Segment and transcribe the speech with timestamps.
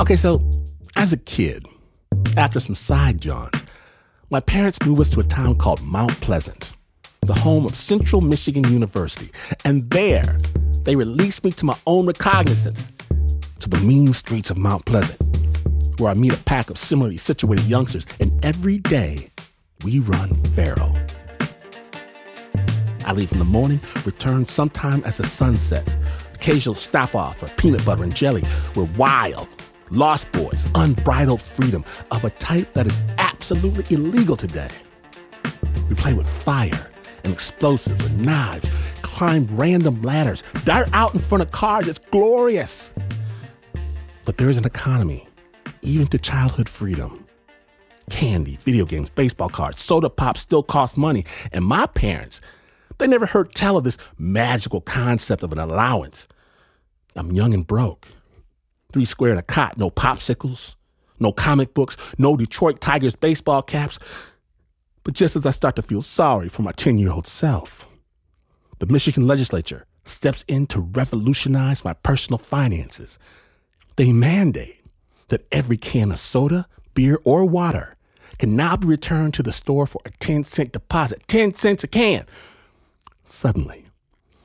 [0.00, 0.42] Okay, so
[0.96, 1.66] as a kid,
[2.36, 3.64] after some side jaunts,
[4.30, 6.74] my parents moved us to a town called Mount Pleasant,
[7.20, 9.30] the home of Central Michigan University.
[9.64, 10.40] And there,
[10.84, 12.90] they released me to my own recognizance
[13.60, 15.20] to the mean streets of Mount Pleasant,
[16.00, 19.30] where I meet a pack of similarly situated youngsters, and every day
[19.84, 20.92] we run feral.
[23.04, 25.96] I leave in the morning, return sometime as the sun sets.
[26.34, 28.42] Occasional stop off for peanut butter and jelly.
[28.74, 29.48] We're wild,
[29.92, 34.68] lost boys, unbridled freedom of a type that is absolutely illegal today.
[35.88, 36.90] We play with fire
[37.24, 38.68] and explosives and knives,
[39.02, 41.88] climb random ladders, dart out in front of cars.
[41.88, 42.90] It's glorious.
[44.24, 45.28] But there is an economy,
[45.82, 47.26] even to childhood freedom.
[48.10, 51.24] Candy, video games, baseball cards, soda pop still cost money.
[51.52, 52.40] And my parents,
[52.98, 56.28] they never heard tell of this magical concept of an allowance.
[57.14, 58.08] I'm young and broke.
[58.92, 60.74] Three square and a cot, no popsicles,
[61.18, 63.98] no comic books, no Detroit Tigers baseball caps.
[65.04, 67.86] But just as I start to feel sorry for my 10 year old self,
[68.78, 73.18] the Michigan legislature steps in to revolutionize my personal finances.
[73.96, 74.82] They mandate
[75.28, 77.96] that every can of soda, beer, or water
[78.38, 81.22] can now be returned to the store for a 10 cent deposit.
[81.28, 82.26] 10 cents a can.
[83.24, 83.86] Suddenly,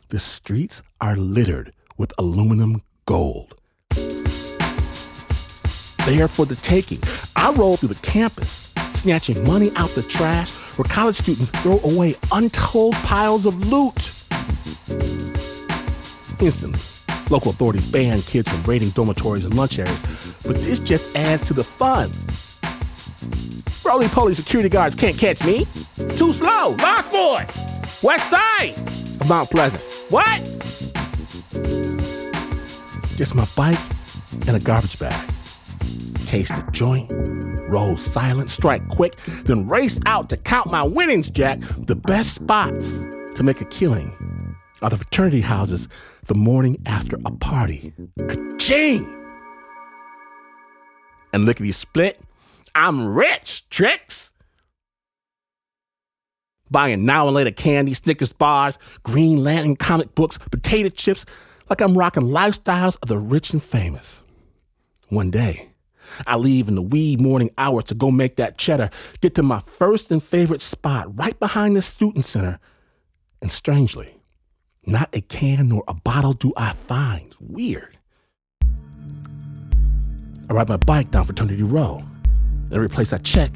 [0.10, 3.60] the streets are littered with aluminum gold.
[6.08, 7.00] They are for the taking.
[7.36, 12.16] I roll through the campus, snatching money out the trash where college students throw away
[12.32, 14.14] untold piles of loot.
[16.40, 16.80] Instantly,
[17.30, 20.02] local authorities ban kids from raiding dormitories and lunch areas,
[20.46, 22.10] but this just adds to the fun.
[23.84, 25.66] Roly poly security guards can't catch me.
[26.16, 27.46] Too slow, lost boy.
[28.02, 28.76] West side
[29.20, 29.84] of Mount Pleasant.
[30.08, 30.42] What?
[33.18, 33.80] Just my bike
[34.48, 35.37] and a garbage bag.
[36.28, 37.10] Case the joint,
[37.70, 39.16] roll silent, strike quick,
[39.46, 41.62] then race out to count my winnings, Jack.
[41.78, 43.00] The best spots
[43.36, 44.14] to make a killing
[44.82, 45.88] are the fraternity houses
[46.26, 47.94] the morning after a party.
[48.28, 49.08] Ka-ching!
[51.32, 52.20] And lickety split,
[52.76, 54.34] I'm rich, tricks!
[56.70, 61.26] Buying now and later candy, Snickers bars, Green Lantern comic books, potato chips,
[61.70, 64.22] like I'm rocking lifestyles of the rich and famous.
[65.08, 65.70] One day,
[66.26, 68.90] I leave in the wee morning hour to go make that cheddar,
[69.22, 72.60] get to my first and favorite spot right behind the student center,
[73.42, 74.18] and strangely,
[74.86, 77.34] not a can nor a bottle do I find.
[77.40, 77.98] Weird.
[80.50, 82.04] I ride my bike down Fraternity Row.
[82.72, 83.52] Every place I check,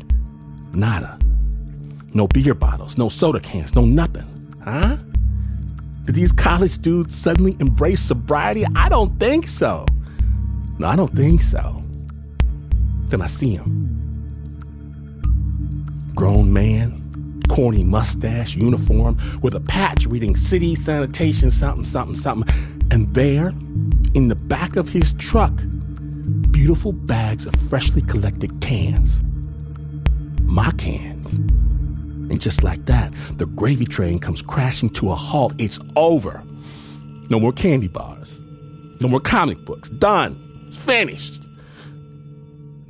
[0.73, 1.19] nada.
[2.13, 4.27] No beer bottles, no soda cans, no nothing.
[4.63, 4.97] Huh?
[6.03, 8.65] Did these college dudes suddenly embrace sobriety?
[8.75, 9.85] I don't think so.
[10.79, 11.80] No, I don't think so.
[13.11, 13.97] Then I see him.
[16.15, 22.53] Grown man, corny mustache, uniform, with a patch reading city sanitation something, something, something.
[22.89, 23.49] And there,
[24.13, 25.51] in the back of his truck,
[26.51, 29.19] beautiful bags of freshly collected cans.
[30.43, 31.33] My cans.
[31.33, 35.53] And just like that, the gravy train comes crashing to a halt.
[35.57, 36.41] It's over.
[37.29, 38.39] No more candy bars.
[39.01, 39.89] No more comic books.
[39.89, 40.63] Done.
[40.67, 41.40] It's finished.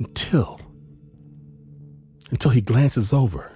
[0.02, 0.60] Until.
[2.32, 3.52] Until he glances over,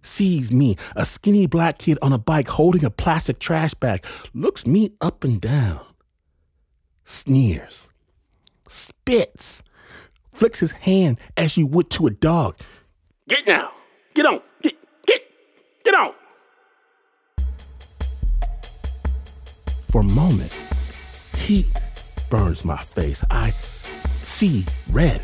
[0.00, 4.64] sees me, a skinny black kid on a bike holding a plastic trash bag, looks
[4.64, 5.80] me up and down,
[7.04, 7.88] sneers,
[8.68, 9.64] spits,
[10.32, 12.56] flicks his hand as you would to a dog.
[13.28, 13.70] Get now.
[14.14, 14.40] Get on.
[14.62, 14.74] Get,
[15.04, 15.20] get,
[15.84, 16.12] get on.
[19.90, 20.56] For a moment,
[21.36, 21.66] heat
[22.30, 23.24] burns my face.
[23.30, 25.20] I see red.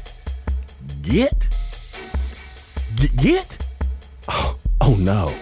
[1.08, 1.48] Get?
[2.96, 3.16] Get?
[3.16, 3.68] get?
[4.28, 5.32] Oh, oh no.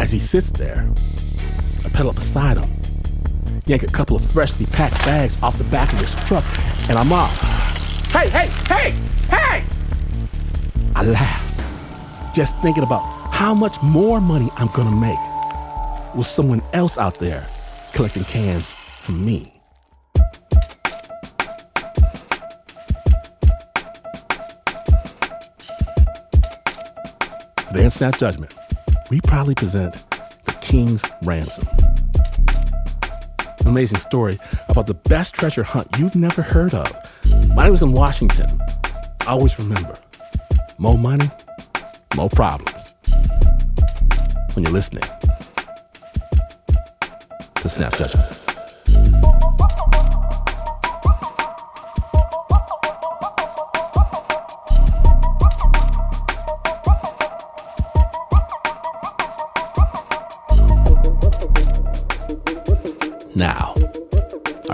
[0.00, 0.88] As he sits there,
[1.84, 2.70] I pedal up beside him,
[3.66, 6.44] yank a couple of freshly packed bags off the back of his truck,
[6.88, 7.38] and I'm off.
[8.10, 8.90] Hey, hey, hey,
[9.28, 9.64] hey!
[10.96, 13.02] I laugh, just thinking about
[13.34, 17.46] how much more money I'm gonna make with someone else out there
[17.92, 19.53] collecting cans from me.
[27.74, 28.54] Today in Snap Judgment,
[29.10, 29.94] we proudly present
[30.44, 31.66] The King's Ransom.
[33.58, 34.38] An amazing story
[34.68, 36.88] about the best treasure hunt you've never heard of.
[37.58, 38.60] I was in Washington,
[39.26, 39.98] always remember
[40.78, 41.28] more money,
[42.14, 42.94] more problems.
[44.52, 45.02] When you're listening
[47.56, 48.43] to Snap Judgment.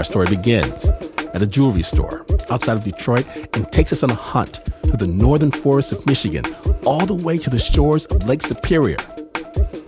[0.00, 0.87] Our story begins
[1.35, 5.06] at a jewelry store outside of Detroit and takes us on a hunt through the
[5.06, 6.43] northern forests of Michigan
[6.87, 8.97] all the way to the shores of Lake Superior.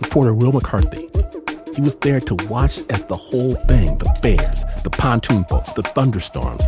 [0.03, 1.09] Reporter Will McCarthy.
[1.73, 5.81] He was there to watch as the whole thing, the bears, the pontoon boats, the
[5.81, 6.63] thunderstorms,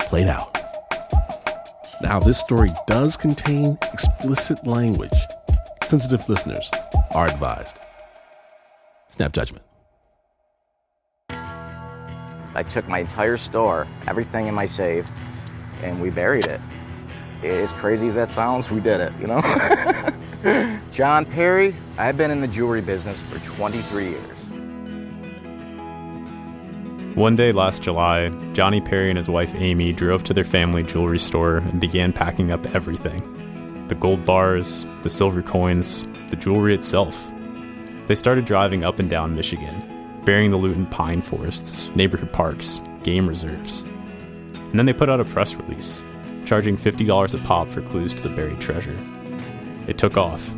[0.00, 0.52] played out.
[2.02, 5.18] Now, this story does contain explicit language.
[5.84, 6.70] Sensitive listeners
[7.12, 7.78] are advised.
[9.08, 9.63] Snap judgment.
[12.54, 15.06] I took my entire store, everything in my safe,
[15.82, 16.60] and we buried it.
[17.42, 19.42] As crazy as that sounds, we did it, you know?
[20.92, 24.34] John Perry, I've been in the jewelry business for 23 years.
[27.14, 31.18] One day last July, Johnny Perry and his wife Amy drove to their family jewelry
[31.18, 33.30] store and began packing up everything
[33.88, 37.30] the gold bars, the silver coins, the jewelry itself.
[38.06, 39.93] They started driving up and down Michigan,
[40.24, 43.82] burying the loot in pine forests, neighborhood parks, game reserves.
[44.54, 46.02] And then they put out a press release,
[46.44, 48.98] charging $50 a pop for clues to the buried treasure.
[49.86, 50.52] It took off,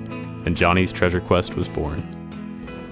[0.47, 2.03] and Johnny's treasure quest was born.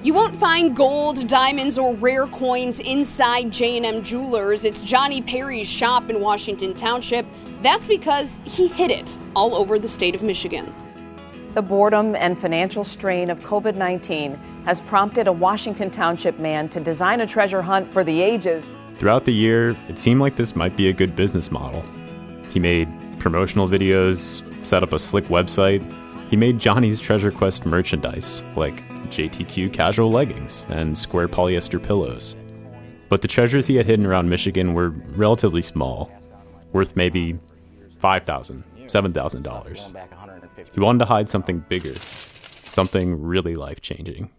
[0.02, 4.66] You won't find gold, diamonds, or rare coins inside J&M Jewelers.
[4.66, 7.24] It's Johnny Perry's shop in Washington Township.
[7.62, 10.74] That's because he hid it all over the state of Michigan.
[11.54, 14.34] The boredom and financial strain of COVID 19
[14.64, 18.68] has prompted a Washington Township man to design a treasure hunt for the ages.
[18.94, 21.84] Throughout the year, it seemed like this might be a good business model.
[22.50, 22.88] He made
[23.20, 25.80] promotional videos, set up a slick website.
[26.28, 32.34] He made Johnny's Treasure Quest merchandise, like JTQ casual leggings and square polyester pillows.
[33.08, 36.10] But the treasures he had hidden around Michigan were relatively small,
[36.72, 37.38] worth maybe
[38.02, 40.23] $5,000, $7,000.
[40.56, 44.30] He wanted to hide something bigger, something really life changing.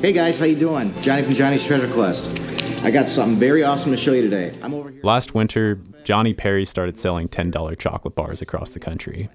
[0.00, 0.92] Hey guys, how you doing?
[1.00, 2.38] Johnny from Johnny's Treasure Quest.
[2.84, 4.54] I got something very awesome to show you today.
[4.60, 5.00] I'm over here.
[5.02, 9.30] Last winter, Johnny Perry started selling $10 chocolate bars across the country.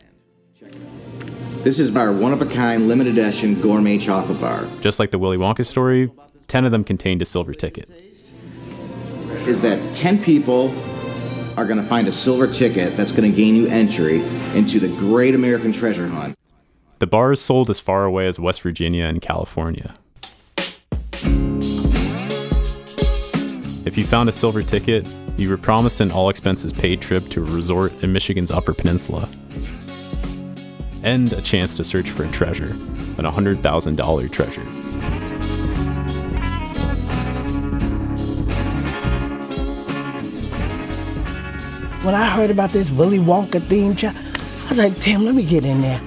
[1.64, 4.68] This is our one-of-a-kind limited edition gourmet chocolate bar.
[4.82, 6.12] Just like the Willy Wonka story,
[6.50, 7.88] 10 of them contained a silver ticket.
[9.48, 10.74] Is that 10 people
[11.56, 14.22] are going to find a silver ticket that's going to gain you entry
[14.56, 16.36] into the Great American Treasure Hunt.
[16.98, 19.96] The bar is sold as far away as West Virginia and California.
[23.86, 25.08] If you found a silver ticket,
[25.38, 29.30] you were promised an all expenses paid trip to a resort in Michigan's Upper Peninsula.
[31.04, 32.72] And a chance to search for a treasure,
[33.18, 34.89] an $100,000 treasure.
[42.04, 44.14] When I heard about this Willy Wonka theme, ch- I
[44.70, 46.00] was like, damn, let me get in there.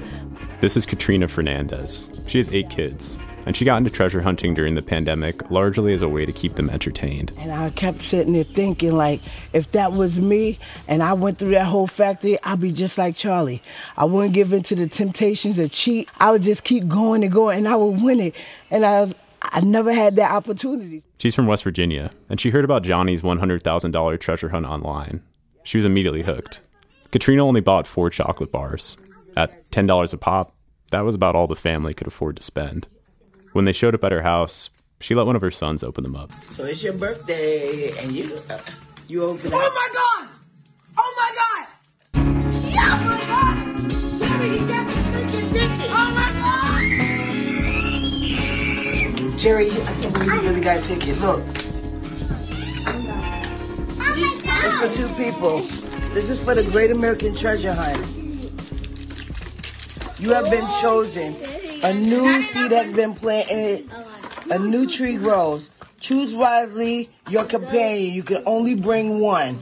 [0.61, 2.09] This is Katrina Fernandez.
[2.27, 6.01] She has eight kids, and she got into treasure hunting during the pandemic largely as
[6.01, 7.33] a way to keep them entertained.
[7.37, 9.21] And I kept sitting there thinking, like,
[9.53, 10.59] if that was me
[10.89, 13.61] and I went through that whole factory, I'd be just like Charlie.
[13.97, 16.09] I wouldn't give in to the temptations to cheat.
[16.19, 18.35] I would just keep going and going, and I would win it.
[18.71, 21.03] And I was, I never had that opportunity.
[21.19, 25.23] She's from West Virginia, and she heard about Johnny's $100,000 treasure hunt online.
[25.65, 26.61] She was immediately hooked.
[27.11, 28.97] Katrina only bought four chocolate bars.
[29.37, 30.55] At $10 a pop,
[30.91, 32.89] that was about all the family could afford to spend.
[33.53, 36.17] When they showed up at her house, she let one of her sons open them
[36.17, 36.33] up.
[36.53, 38.59] So it's your birthday, and you uh,
[39.09, 40.29] you open Oh my god!
[40.99, 41.67] Oh my god!
[42.73, 43.57] Yeah, oh my god!
[44.19, 45.91] Jerry, he got the freaking ticket!
[45.91, 46.31] Oh my
[49.31, 49.39] god!
[49.39, 51.19] Jerry, I can't believe you really got a ticket.
[51.21, 51.43] Look,
[54.83, 55.61] for two people.
[56.13, 58.05] This is for the Great American Treasure Hunt.
[60.19, 61.37] You have been chosen.
[61.85, 63.89] A new seed has been planted.
[64.51, 65.71] A new tree grows.
[66.01, 68.13] Choose wisely your companion.
[68.13, 69.57] You can only bring one.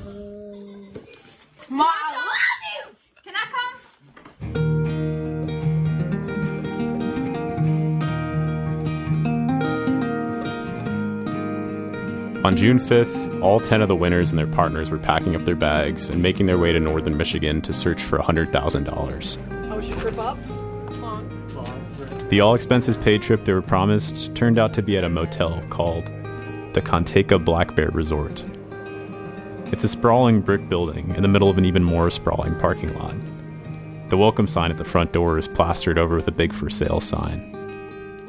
[1.68, 2.86] Ma, I love you.
[3.24, 3.44] Can I
[12.32, 12.46] come?
[12.46, 15.56] On June 5th, all 10 of the winners and their partners were packing up their
[15.56, 19.68] bags and making their way to northern Michigan to search for $100,000.
[19.68, 20.38] How was your trip up?
[22.30, 25.60] The all expenses paid trip they were promised turned out to be at a motel
[25.68, 26.06] called
[26.74, 28.44] the Konteka Black Bear Resort.
[29.72, 33.16] It's a sprawling brick building in the middle of an even more sprawling parking lot.
[34.10, 37.00] The welcome sign at the front door is plastered over with a big for sale
[37.00, 37.40] sign.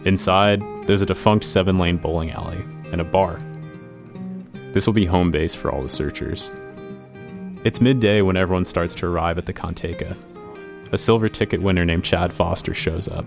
[0.04, 3.40] Inside, there's a defunct seven lane bowling alley and a bar.
[4.74, 6.52] This will be home base for all the searchers.
[7.64, 10.18] It's midday when everyone starts to arrive at the Konteka.
[10.94, 13.26] A silver ticket winner named Chad Foster shows up.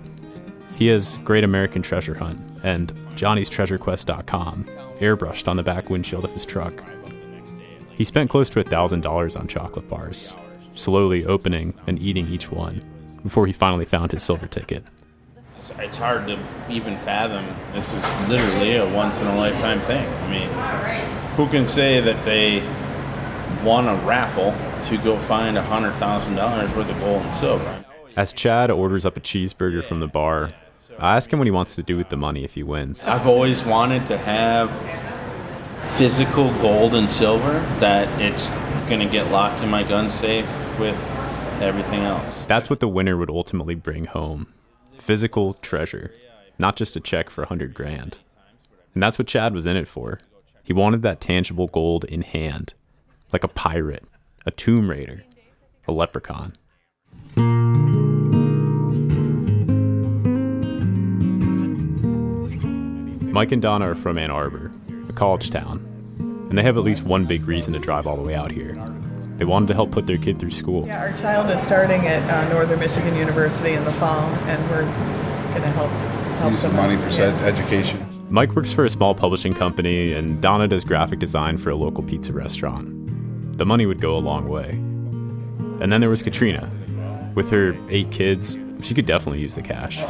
[0.75, 4.65] He has Great American Treasure Hunt and Johnny's Johnny'sTreasureQuest.com
[4.99, 6.83] airbrushed on the back windshield of his truck.
[7.91, 10.35] He spent close to $1,000 on chocolate bars,
[10.75, 12.83] slowly opening and eating each one
[13.23, 14.85] before he finally found his silver ticket.
[15.79, 17.45] It's hard to even fathom.
[17.73, 20.07] This is literally a once in a lifetime thing.
[20.07, 22.61] I mean, who can say that they
[23.65, 27.85] won a raffle to go find $100,000 worth of gold and silver?
[28.17, 30.55] As Chad orders up a cheeseburger from the bar,
[30.99, 33.07] I ask him what he wants to do with the money if he wins.
[33.07, 34.71] I've always wanted to have
[35.97, 38.49] physical gold and silver that it's
[38.89, 40.47] going to get locked in my gun safe
[40.79, 40.99] with
[41.61, 42.43] everything else.
[42.47, 44.53] That's what the winner would ultimately bring home
[44.99, 46.15] physical treasure,
[46.59, 48.19] not just a check for a hundred grand.
[48.95, 50.21] And that's what Chad was in it for.
[50.65, 52.73] He wanted that tangible gold in hand,
[53.33, 54.05] like a pirate,
[54.47, 55.23] a tomb raider,
[55.87, 56.57] a leprechaun.
[63.33, 64.71] Mike and Donna are from Ann Arbor,
[65.09, 65.85] a college town,
[66.49, 68.75] and they have at least one big reason to drive all the way out here.
[69.39, 70.87] They wanted to help put their kid through school.
[70.87, 74.83] Yeah, our child is starting at uh, Northern Michigan University in the fall, and we're
[75.51, 75.91] going to help
[76.39, 77.03] help Use the money out.
[77.13, 77.37] for Yeah.
[77.45, 78.07] education.
[78.35, 82.03] Mike works for a small publishing company, and Donna does graphic design for a local
[82.03, 83.57] pizza restaurant.
[83.57, 84.71] The money would go a long way.
[85.81, 86.69] And then there was Katrina.
[87.37, 90.01] With her eight kids, she could definitely use the cash.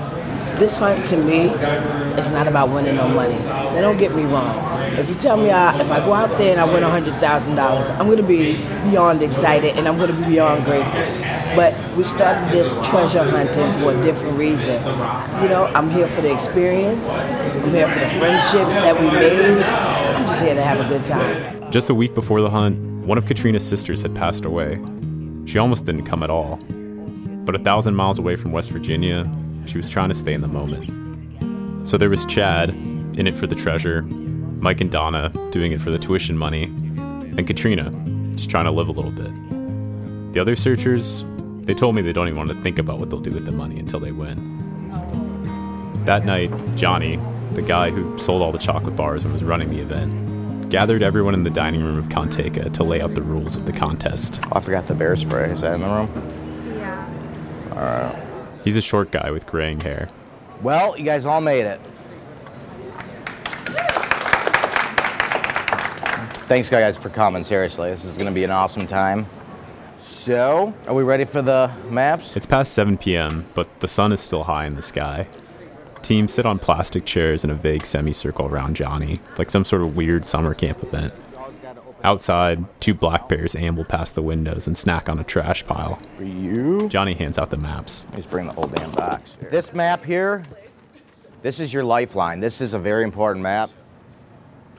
[0.58, 1.50] This hunt to me
[2.18, 3.34] is not about winning no money.
[3.34, 4.56] Now, don't get me wrong.
[4.94, 8.06] If you tell me I, if I go out there and I win $100,000, I'm
[8.06, 8.54] going to be
[8.88, 11.23] beyond excited and I'm going to be beyond grateful.
[11.56, 14.74] But we started this treasure hunting for a different reason.
[15.42, 17.08] You know, I'm here for the experience.
[17.08, 19.62] I'm here for the friendships that we made.
[19.62, 21.70] I'm just here to have a good time.
[21.70, 24.80] Just a week before the hunt, one of Katrina's sisters had passed away.
[25.46, 26.56] She almost didn't come at all.
[27.44, 29.30] But a thousand miles away from West Virginia,
[29.66, 31.88] she was trying to stay in the moment.
[31.88, 35.90] So there was Chad, in it for the treasure, Mike and Donna doing it for
[35.90, 37.90] the tuition money, and Katrina,
[38.34, 39.30] just trying to live a little bit.
[40.32, 41.22] The other searchers,
[41.66, 43.52] they told me they don't even want to think about what they'll do with the
[43.52, 44.36] money until they win.
[46.04, 47.18] That night, Johnny,
[47.52, 51.34] the guy who sold all the chocolate bars and was running the event, gathered everyone
[51.34, 54.40] in the dining room of Konteka to lay out the rules of the contest.
[54.44, 55.50] Oh, I forgot the bear spray.
[55.50, 56.76] Is that in the room?
[56.76, 57.70] Yeah.
[57.70, 58.58] All right.
[58.64, 60.10] He's a short guy with graying hair.
[60.62, 61.80] Well, you guys all made it.
[66.46, 67.42] Thanks, guys, for coming.
[67.42, 69.24] Seriously, this is going to be an awesome time.
[70.24, 72.34] So, are we ready for the maps?
[72.34, 75.28] It's past 7 p.m., but the sun is still high in the sky.
[76.00, 79.98] Teams sit on plastic chairs in a vague semicircle around Johnny, like some sort of
[79.98, 81.12] weird summer camp event.
[82.02, 85.96] Outside, two black bears amble past the windows and snack on a trash pile.
[86.16, 86.88] For you.
[86.88, 88.06] Johnny hands out the maps.
[88.14, 89.30] Let's bring the whole damn box.
[89.50, 90.42] This map here,
[91.42, 92.40] this is your lifeline.
[92.40, 93.68] This is a very important map.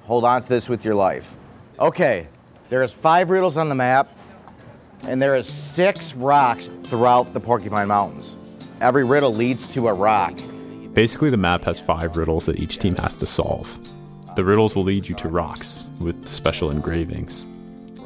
[0.05, 1.35] Hold on to this with your life.
[1.79, 2.29] Okay,
[2.69, 4.09] there is five riddles on the map,
[5.07, 8.35] and there is six rocks throughout the Porcupine Mountains.
[8.81, 10.33] Every riddle leads to a rock.
[10.93, 13.79] Basically, the map has five riddles that each team has to solve.
[14.35, 17.47] The riddles will lead you to rocks with special engravings.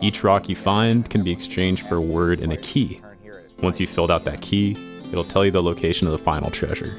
[0.02, 3.02] Each rock you find can be exchanged for a word and a key.
[3.62, 4.78] Once you've filled out that key,
[5.12, 6.92] it'll tell you the location of the final treasure.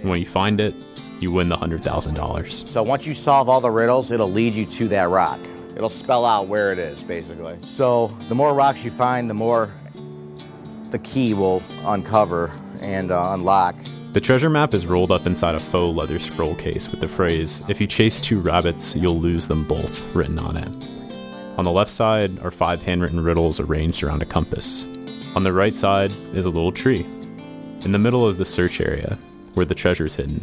[0.00, 0.74] And when you find it,
[1.20, 2.72] you win the $100,000.
[2.72, 5.40] So once you solve all the riddles, it'll lead you to that rock.
[5.76, 7.58] It'll spell out where it is, basically.
[7.62, 9.70] So the more rocks you find, the more
[10.90, 13.76] the key will uncover and uh, unlock.
[14.14, 17.62] The treasure map is rolled up inside a faux leather scroll case with the phrase,
[17.68, 20.68] If you chase two rabbits, you'll lose them both, written on it.
[21.58, 24.86] On the left side are five handwritten riddles arranged around a compass.
[25.34, 27.02] On the right side is a little tree.
[27.82, 29.18] In the middle is the search area,
[29.52, 30.40] where the treasure's hidden.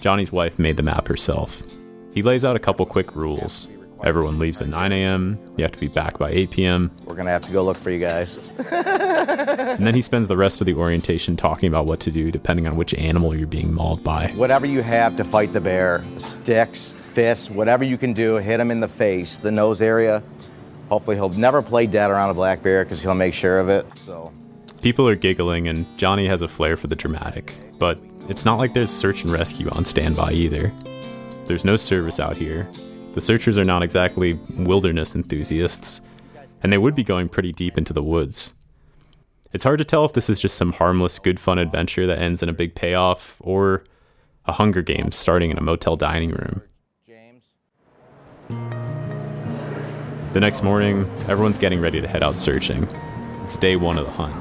[0.00, 1.64] Johnny's wife made the map herself.
[2.12, 3.66] He lays out a couple quick rules.
[4.06, 7.30] Everyone leaves at 9 a.m., you have to be back by 8 p.m., We're gonna
[7.30, 8.38] have to go look for you guys.
[8.70, 12.68] and then he spends the rest of the orientation talking about what to do depending
[12.68, 14.28] on which animal you're being mauled by.
[14.36, 18.70] Whatever you have to fight the bear sticks, fists, whatever you can do, hit him
[18.70, 20.22] in the face, the nose area.
[20.88, 23.84] Hopefully, he'll never play dead around a black bear because he'll make sure of it.
[24.04, 24.32] So,
[24.82, 27.98] People are giggling, and Johnny has a flair for the dramatic, but
[28.28, 30.72] it's not like there's search and rescue on standby either.
[31.46, 32.68] There's no service out here.
[33.16, 36.02] The searchers are not exactly wilderness enthusiasts,
[36.62, 38.52] and they would be going pretty deep into the woods.
[39.54, 42.42] It's hard to tell if this is just some harmless, good fun adventure that ends
[42.42, 43.84] in a big payoff, or
[44.44, 46.60] a Hunger Games starting in a motel dining room.
[50.34, 52.86] The next morning, everyone's getting ready to head out searching.
[53.44, 54.36] It's day one of the hunt.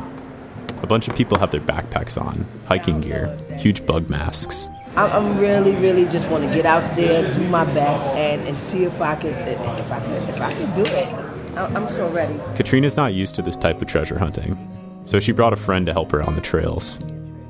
[0.84, 4.67] A bunch of people have their backpacks on, hiking gear, huge bug masks.
[4.95, 8.57] I'm, I'm really, really just want to get out there, do my best, and, and
[8.57, 11.13] see if I could, if I could, if I could do it.
[11.57, 12.39] I'm I'm so ready.
[12.55, 14.57] Katrina's not used to this type of treasure hunting,
[15.05, 16.97] so she brought a friend to help her on the trails.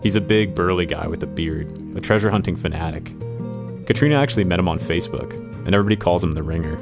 [0.03, 3.05] He's a big, burly guy with a beard, a treasure hunting fanatic.
[3.87, 5.33] Katrina actually met him on Facebook,
[5.65, 6.77] and everybody calls him the Ringer.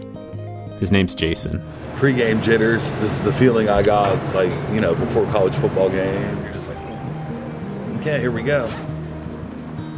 [0.79, 1.63] His name's Jason.
[1.95, 2.81] Pre-game jitters.
[2.99, 6.43] This is the feeling I got, like you know, before college football game.
[6.43, 8.69] You're just like, hmm, okay, here we go.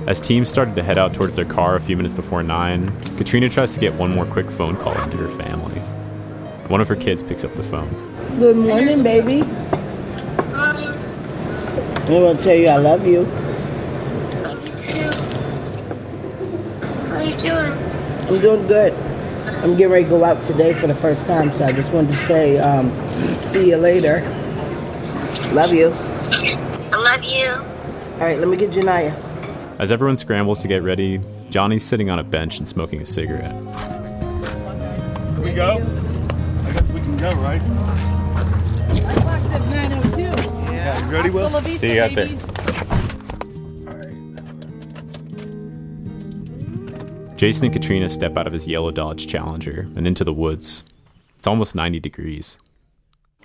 [0.08, 3.50] As teams started to head out towards their car a few minutes before 9, Katrina
[3.50, 5.80] tries to get one more quick phone call into her family.
[6.68, 7.90] One of her kids picks up the phone.
[8.38, 9.42] Good morning, baby.
[10.52, 13.22] I want to tell you I love you.
[14.44, 15.10] Love you too.
[17.08, 17.74] How you doing?
[18.30, 18.94] I'm doing good.
[19.64, 22.10] I'm getting ready to go out today for the first time, so I just wanted
[22.10, 22.92] to say, um,
[23.40, 24.22] see you later.
[25.52, 25.92] Love you.
[26.92, 27.50] I love you.
[27.50, 29.25] All right, let me get Janaya.
[29.78, 33.52] As everyone scrambles to get ready, Johnny's sitting on a bench and smoking a cigarette.
[35.36, 35.74] Here we go.
[36.64, 37.62] I guess we can go, right?
[37.62, 40.22] Lunchbox at 902.
[40.74, 41.06] Yeah.
[41.06, 41.50] You ready, Will?
[41.60, 42.30] Vista, See you out there.
[47.36, 50.86] Jason and Katrina step out of his yellow Dodge Challenger and into the woods.
[51.36, 52.58] It's almost 90 degrees.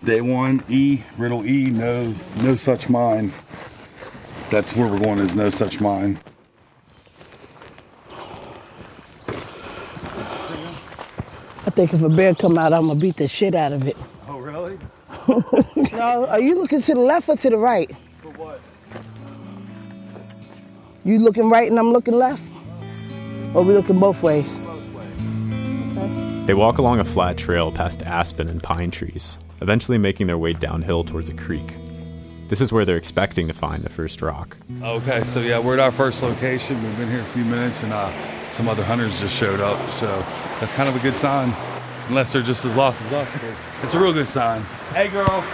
[0.05, 3.33] Day one, E, riddle E, no, no such mine.
[4.51, 5.19] That's where we're going.
[5.21, 6.19] Is no such mine.
[11.67, 13.97] I think if a bear come out, I'm gonna beat the shit out of it.
[14.29, 14.79] Oh, really?
[15.93, 17.91] No, are you looking to the left or to the right?
[18.23, 18.61] For what?
[21.05, 22.43] You looking right and I'm looking left?
[23.55, 24.49] Or we looking both ways?
[26.47, 30.55] They walk along a flat trail past aspen and pine trees, eventually making their way
[30.55, 31.77] downhill towards a creek.
[32.51, 34.57] This is where they're expecting to find the first rock.
[34.83, 36.83] Okay, so yeah, we're at our first location.
[36.83, 38.11] We've been here a few minutes, and uh,
[38.51, 39.79] some other hunters just showed up.
[39.89, 40.09] So
[40.59, 41.55] that's kind of a good sign,
[42.09, 43.29] unless they're just as lost as us.
[43.85, 44.63] It's a real good sign.
[44.93, 45.45] Hey, girl,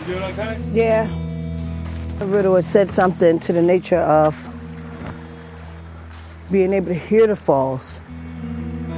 [0.00, 0.58] you doing okay?
[0.72, 1.04] Yeah.
[2.20, 4.34] The riddle had said something to the nature of
[6.50, 8.00] being able to hear the falls.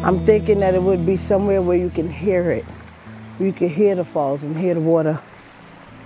[0.04, 2.64] I'm thinking that it would be somewhere where you can hear it.
[3.40, 5.20] You can hear the falls and hear the water.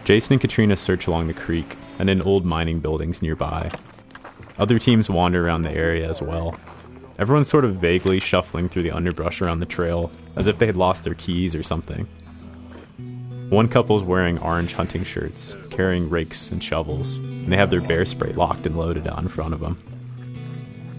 [0.05, 3.71] Jason and Katrina search along the creek and in old mining buildings nearby.
[4.59, 6.55] Other teams wander around the area as well.
[7.19, 10.77] Everyone's sort of vaguely shuffling through the underbrush around the trail, as if they had
[10.77, 12.07] lost their keys or something.
[13.49, 18.05] One couple's wearing orange hunting shirts, carrying rakes and shovels, and they have their bear
[18.05, 19.81] spray locked and loaded out in front of them.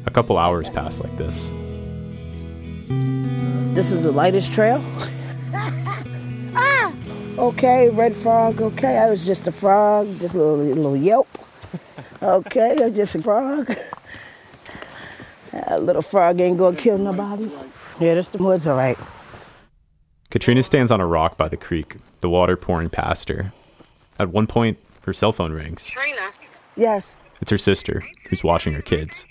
[0.08, 1.50] A couple hours pass like this.
[3.76, 4.82] This is the lightest trail.
[5.54, 6.94] ah!
[7.38, 8.62] Okay, red frog.
[8.62, 11.28] Okay, I was just a frog, just a little, little yelp.
[12.22, 13.76] Okay, that's just a frog.
[15.68, 17.52] A little frog ain't gonna kill nobody.
[18.00, 18.98] Yeah, that's the woods, all right.
[20.32, 23.52] Katrina stands on a rock by the creek, the water pouring past her.
[24.18, 25.90] At one point, her cell phone rings.
[25.90, 26.30] Katrina.
[26.78, 27.18] Yes.
[27.42, 29.26] It's her sister, who's watching her kids.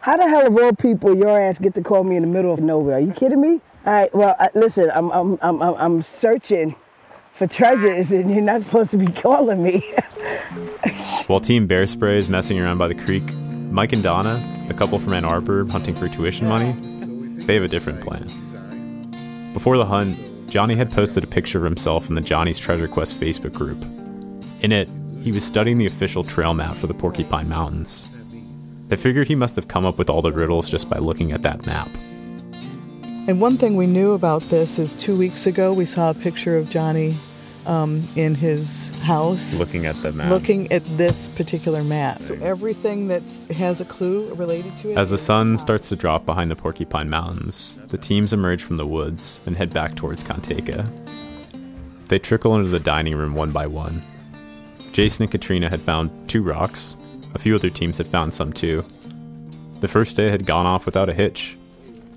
[0.00, 2.52] How the hell of all people your ass get to call me in the middle
[2.52, 2.96] of nowhere?
[2.96, 3.60] Are you kidding me?
[3.84, 4.14] All right.
[4.14, 6.74] Well, I, listen, I'm I'm I'm I'm I'm searching
[7.38, 9.80] for treasures, and you're not supposed to be calling me.
[11.28, 13.32] While Team Bear Spray is messing around by the creek,
[13.70, 16.72] Mike and Donna, the couple from Ann Arbor hunting for tuition money,
[17.44, 19.52] they have a different plan.
[19.54, 20.18] Before the hunt,
[20.50, 23.80] Johnny had posted a picture of himself in the Johnny's Treasure Quest Facebook group.
[24.62, 24.88] In it,
[25.22, 28.08] he was studying the official trail map for the Porcupine Mountains.
[28.88, 31.42] They figured he must have come up with all the riddles just by looking at
[31.42, 31.88] that map.
[33.28, 36.56] And one thing we knew about this is two weeks ago we saw a picture
[36.56, 37.14] of Johnny
[37.68, 40.30] um, in his house Looking at the map.
[40.30, 42.20] looking at this particular map.
[42.22, 43.22] So everything that
[43.54, 44.98] has a clue related to it.
[44.98, 48.86] As the sun starts to drop behind the Porcupine Mountains, the teams emerge from the
[48.86, 50.90] woods and head back towards Konteka.
[52.06, 54.02] They trickle into the dining room one by one.
[54.92, 56.96] Jason and Katrina had found two rocks.
[57.34, 58.84] A few other teams had found some too.
[59.80, 61.56] The first day had gone off without a hitch.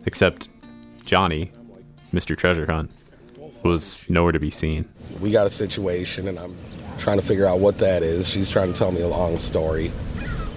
[0.05, 0.47] Except
[1.03, 1.51] Johnny,
[2.13, 2.35] Mr.
[2.37, 2.89] Treasure Hunt,
[3.63, 4.87] was nowhere to be seen.
[5.21, 6.57] We got a situation, and I'm
[6.97, 8.27] trying to figure out what that is.
[8.27, 9.91] She's trying to tell me a long story.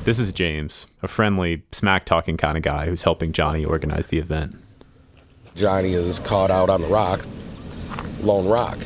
[0.04, 4.18] This is James, a friendly, smack talking kind of guy who's helping Johnny organize the
[4.18, 4.56] event.
[5.54, 7.24] Johnny is caught out on the rock,
[8.20, 8.78] Lone Rock,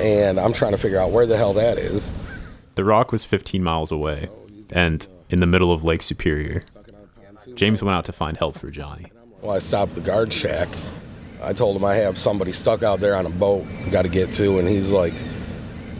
[0.00, 2.12] and I'm trying to figure out where the hell that is.
[2.74, 4.28] The rock was 15 miles away
[4.70, 6.62] and in the middle of Lake Superior.
[7.54, 9.06] James went out to find help for Johnny.
[9.40, 10.68] Well, I stopped the guard shack.
[11.42, 14.32] I told him I have somebody stuck out there on a boat, got to get
[14.34, 15.14] to, and he's like,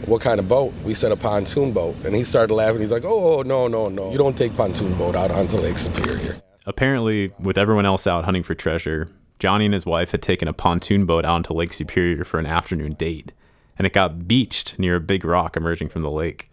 [0.05, 0.73] what kind of boat?
[0.83, 1.95] We said a pontoon boat.
[2.05, 2.81] And he started laughing.
[2.81, 4.11] He's like, oh, oh, no, no, no.
[4.11, 6.41] You don't take pontoon boat out onto Lake Superior.
[6.65, 10.53] Apparently, with everyone else out hunting for treasure, Johnny and his wife had taken a
[10.53, 13.31] pontoon boat out onto Lake Superior for an afternoon date,
[13.77, 16.49] and it got beached near a big rock emerging from the lake.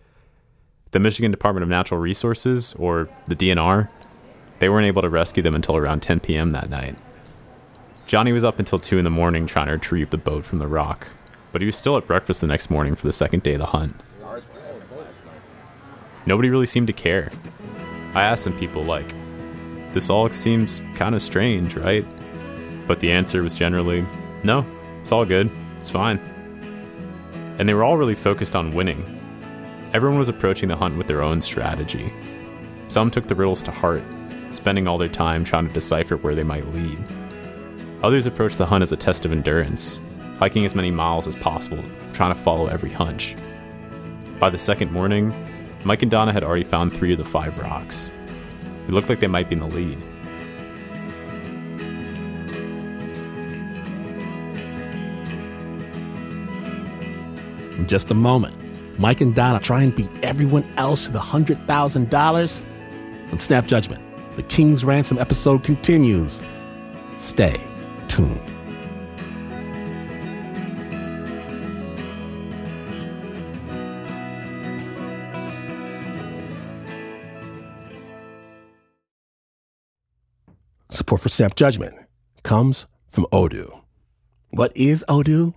[0.90, 3.88] The Michigan Department of Natural Resources, or the DNR,
[4.58, 6.50] they weren't able to rescue them until around 10 p.m.
[6.50, 6.96] that night.
[8.06, 10.68] Johnny was up until 2 in the morning trying to retrieve the boat from the
[10.68, 11.08] rock,
[11.52, 13.66] but he was still at breakfast the next morning for the second day of the
[13.66, 13.96] hunt.
[16.26, 17.30] Nobody really seemed to care.
[18.14, 19.14] I asked some people, like,
[19.94, 22.06] this all seems kind of strange, right?
[22.86, 24.04] But the answer was generally,
[24.42, 24.66] no,
[25.00, 26.18] it's all good, it's fine.
[27.58, 29.02] And they were all really focused on winning.
[29.94, 32.12] Everyone was approaching the hunt with their own strategy.
[32.88, 34.02] Some took the riddles to heart,
[34.50, 36.98] spending all their time trying to decipher where they might lead.
[38.02, 40.00] Others approached the hunt as a test of endurance,
[40.38, 43.37] hiking as many miles as possible, trying to follow every hunch.
[44.38, 45.35] By the second morning,
[45.85, 48.11] Mike and Donna had already found three of the five rocks.
[48.87, 49.98] It looked like they might be in the lead.
[57.78, 58.54] In just a moment,
[58.98, 62.62] Mike and Donna try and beat everyone else to the $100,000
[63.33, 64.02] on Snap Judgment.
[64.37, 66.42] The King's Ransom episode continues.
[67.16, 67.61] Stay
[80.90, 81.96] Support for Snap Judgment
[82.44, 83.81] comes from Odoo.
[84.50, 85.55] What is Odoo?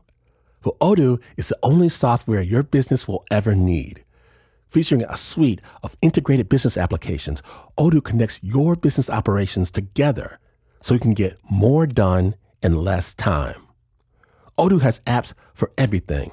[0.65, 4.04] Well, Odoo is the only software your business will ever need.
[4.70, 7.43] Featuring a suite of integrated business applications,
[7.78, 10.39] Odoo connects your business operations together
[10.82, 13.67] so you can get more done in less time.
[14.58, 16.32] Odoo has apps for everything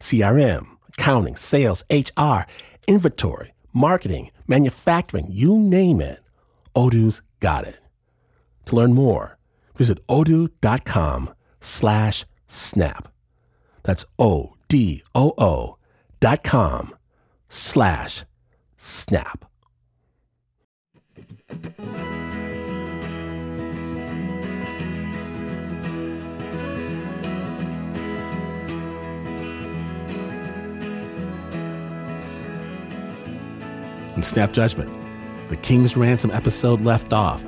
[0.00, 2.40] CRM, accounting, sales, HR,
[2.86, 6.20] inventory, marketing, manufacturing, you name it.
[6.74, 7.80] Odoo's got it.
[8.66, 9.38] To learn more,
[9.76, 13.12] visit odoo.com slash snap.
[13.82, 15.76] That's O D O O
[16.20, 16.94] dot com
[17.48, 18.24] slash
[18.76, 19.44] snap.
[34.22, 34.90] Snap Judgment,
[35.48, 37.44] the King's Ransom episode left off.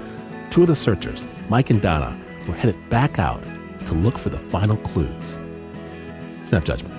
[0.51, 3.43] Two of the searchers, Mike and Donna, were headed back out
[3.87, 5.39] to look for the final clues.
[6.45, 6.95] Snap Judgment.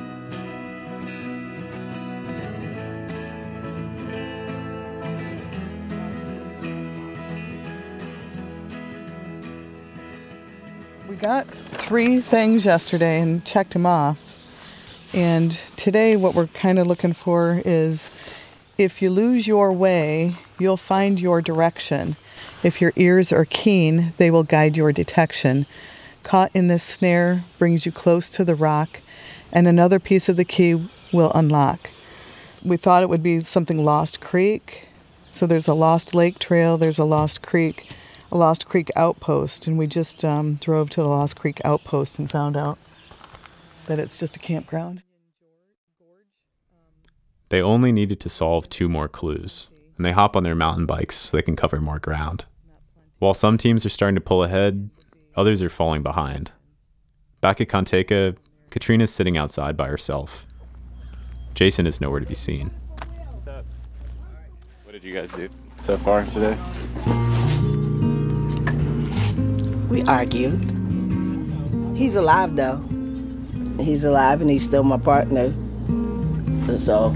[11.08, 14.32] We got three things yesterday and checked them off.
[15.14, 18.10] And today, what we're kind of looking for is
[18.78, 22.16] if you lose your way, you'll find your direction.
[22.64, 25.66] If your ears are keen, they will guide your detection.
[26.24, 29.02] Caught in this snare brings you close to the rock,
[29.52, 31.92] and another piece of the key will unlock.
[32.64, 34.88] We thought it would be something Lost Creek.
[35.30, 37.92] So there's a Lost Lake Trail, there's a Lost Creek,
[38.32, 42.32] a Lost Creek outpost, and we just um, drove to the Lost Creek outpost and
[42.32, 42.78] found out
[43.88, 45.02] that it's just a campground.
[47.54, 51.16] They only needed to solve two more clues, and they hop on their mountain bikes
[51.16, 52.46] so they can cover more ground.
[53.20, 54.90] While some teams are starting to pull ahead,
[55.36, 56.50] others are falling behind.
[57.42, 58.36] Back at Konteka,
[58.72, 60.48] Katrina's sitting outside by herself.
[61.54, 62.72] Jason is nowhere to be seen.
[63.44, 65.48] What did you guys do
[65.80, 66.58] so far today?
[69.90, 70.60] We argued.
[71.96, 72.84] He's alive though.
[73.80, 75.54] He's alive and he's still my partner.
[76.68, 77.16] And so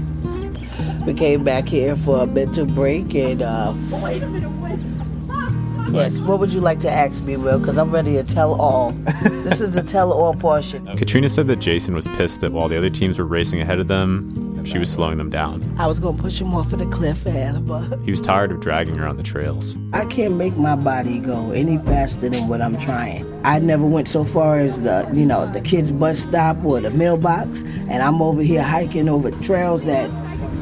[1.06, 4.78] we came back here for a mental break and uh Wait a minute, wait.
[5.90, 7.58] Yes, what would you like to ask me, Will?
[7.58, 8.90] Because I'm ready to tell all.
[9.22, 10.84] this is the tell all portion.
[10.98, 13.88] Katrina said that Jason was pissed that while the other teams were racing ahead of
[13.88, 15.62] them, she was slowing them down.
[15.78, 17.98] I was gonna push him off of the cliff, Annabelle.
[18.04, 19.76] He was tired of dragging her on the trails.
[19.92, 23.26] I can't make my body go any faster than what I'm trying.
[23.44, 26.90] I never went so far as the, you know, the kids' bus stop or the
[26.90, 30.10] mailbox, and I'm over here hiking over trails that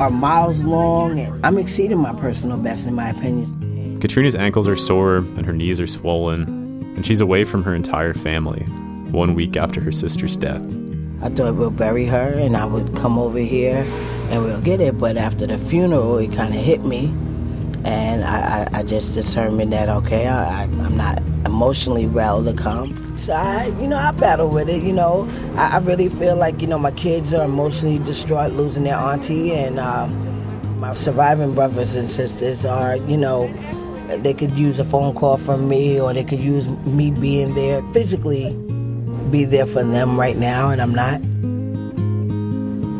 [0.00, 4.00] are miles long, and I'm exceeding my personal best, in my opinion.
[4.00, 6.42] Katrina's ankles are sore and her knees are swollen,
[6.96, 8.62] and she's away from her entire family,
[9.10, 10.62] one week after her sister's death.
[11.22, 13.86] I thought we'll bury her and I would come over here
[14.30, 14.98] and we'll get it.
[14.98, 17.06] But after the funeral, it kind of hit me.
[17.84, 23.16] And I, I, I, just determined that, okay, I, I'm not emotionally well to come.
[23.16, 24.82] So I, you know, I battle with it.
[24.82, 28.82] You know, I, I really feel like, you know, my kids are emotionally distraught losing
[28.82, 29.52] their auntie.
[29.52, 30.08] And uh,
[30.78, 33.46] my surviving brothers and sisters are, you know,
[34.18, 37.82] they could use a phone call from me or they could use me being there
[37.90, 38.54] physically
[39.30, 41.20] be there for them right now, and I'm not.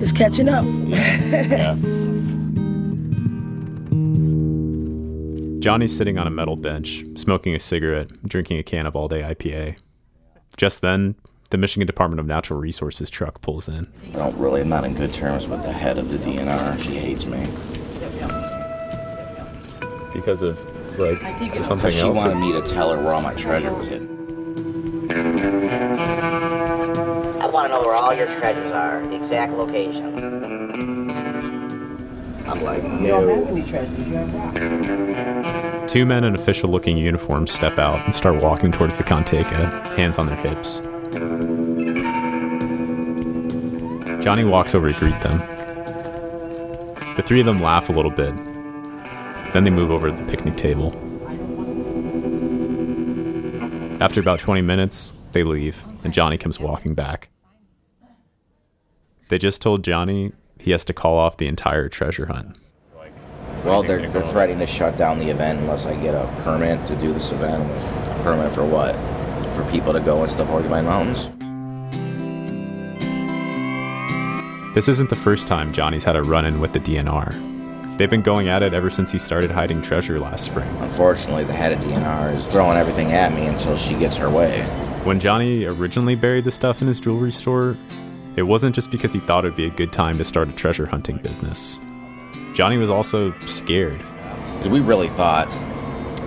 [0.03, 0.65] It's catching up.
[0.89, 1.77] yeah.
[5.67, 9.23] Johnny's sitting on a metal bench, smoking a cigarette, drinking a can of all day
[9.23, 9.77] IPA.
[10.57, 11.17] Just then,
[11.51, 13.93] the Michigan Department of Natural Resources truck pulls in.
[14.15, 16.79] I don't really, I'm not in good terms with the head of the DNR.
[16.79, 17.49] She hates me.
[20.13, 20.59] Because of,
[21.01, 21.21] like,
[21.65, 22.17] something she else?
[22.17, 24.15] She wanted me to tell her where all my treasure was hidden.
[27.67, 30.17] I want to know where all your treasures are, the exact location.
[32.47, 33.01] I'm like, no.
[33.01, 35.93] You don't have any treasures, you have rocks.
[35.93, 40.17] Two men in official looking uniforms step out and start walking towards the Konteka, hands
[40.17, 40.79] on their hips.
[44.23, 45.39] Johnny walks over to greet them.
[47.17, 48.37] The three of them laugh a little bit.
[49.53, 50.93] Then they move over to the picnic table.
[54.01, 57.29] After about 20 minutes, they leave, and Johnny comes walking back.
[59.29, 62.57] They just told Johnny he has to call off the entire treasure hunt.
[63.65, 66.95] Well, they're, they're threatening to shut down the event unless I get a permit to
[66.97, 67.65] do this event.
[67.65, 68.95] A permit for what?
[69.57, 71.29] For people to go into the Porcupine Mountains?
[74.77, 77.97] This isn't the first time Johnny's had a run in with the DNR.
[77.99, 80.69] They've been going at it ever since he started hiding treasure last spring.
[80.81, 84.63] Unfortunately, the head of DNR is throwing everything at me until she gets her way.
[85.03, 87.77] When Johnny originally buried the stuff in his jewelry store,
[88.37, 90.53] it wasn't just because he thought it would be a good time to start a
[90.53, 91.81] treasure hunting business.
[92.53, 94.01] Johnny was also scared.
[94.65, 95.49] We really thought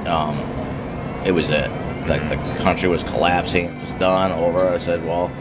[0.07, 0.37] um,
[1.25, 1.69] it was it.
[2.07, 4.67] Like the country was collapsing, it was done, over.
[4.67, 5.31] I said, well,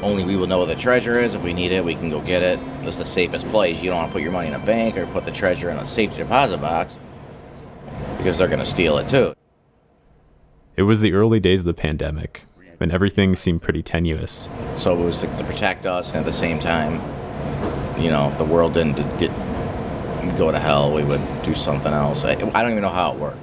[0.00, 1.34] only we will know where the treasure is.
[1.34, 2.58] If we need it, we can go get it.
[2.82, 3.80] It's the safest place.
[3.80, 5.76] You don't want to put your money in a bank or put the treasure in
[5.76, 6.94] a safety deposit box
[8.18, 9.34] because they're going to steal it too.
[10.76, 12.44] It was the early days of the pandemic,
[12.80, 14.48] and everything seemed pretty tenuous.
[14.76, 16.94] So it was to, to protect us, and at the same time,
[18.00, 19.30] you know, if the world didn't get
[20.36, 22.24] go to hell, we would do something else.
[22.24, 23.38] I, I don't even know how it worked.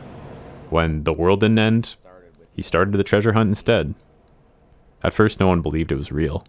[0.69, 1.95] When the world didn't end,
[2.53, 3.93] he started the treasure hunt instead.
[5.03, 6.45] At first, no one believed it was real.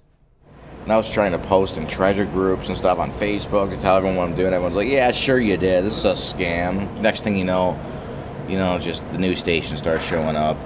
[0.83, 3.97] And I was trying to post in treasure groups and stuff on Facebook to tell
[3.97, 4.53] everyone what I'm doing.
[4.53, 5.85] Everyone's like, "Yeah, sure you did.
[5.85, 7.79] This is a scam." Next thing you know,
[8.49, 10.57] you know, just the news station starts showing up.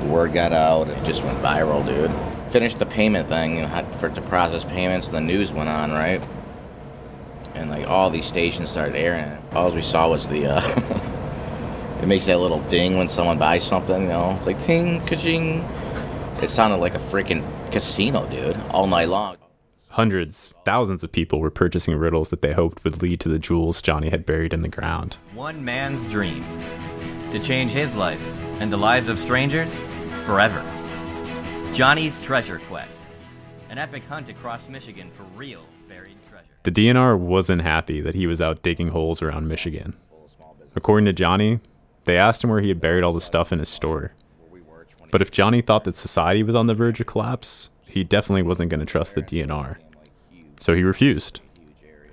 [0.00, 0.88] The word got out.
[0.88, 2.10] It just went viral, dude.
[2.50, 5.08] Finished the payment thing and had for to process payments.
[5.08, 6.22] And the news went on, right?
[7.54, 9.40] And like all these stations started airing it.
[9.54, 10.46] All we saw was the.
[10.46, 14.02] Uh, it makes that little ding when someone buys something.
[14.02, 15.60] You know, it's like ting, ka-ching.
[16.42, 19.36] It sounded like a freaking casino, dude, all night long.
[19.90, 23.80] Hundreds, thousands of people were purchasing riddles that they hoped would lead to the jewels
[23.80, 25.18] Johnny had buried in the ground.
[25.34, 26.44] One man's dream
[27.34, 28.20] to change his life
[28.60, 29.74] and the lives of strangers
[30.24, 30.62] forever.
[31.72, 33.00] Johnny's Treasure Quest,
[33.70, 36.46] an epic hunt across Michigan for real buried treasure.
[36.62, 39.96] The DNR wasn't happy that he was out digging holes around Michigan.
[40.76, 41.58] According to Johnny,
[42.04, 44.12] they asked him where he had buried all the stuff in his store.
[45.10, 48.70] But if Johnny thought that society was on the verge of collapse, he definitely wasn't
[48.70, 49.78] going to trust the DNR.
[50.60, 51.40] So he refused.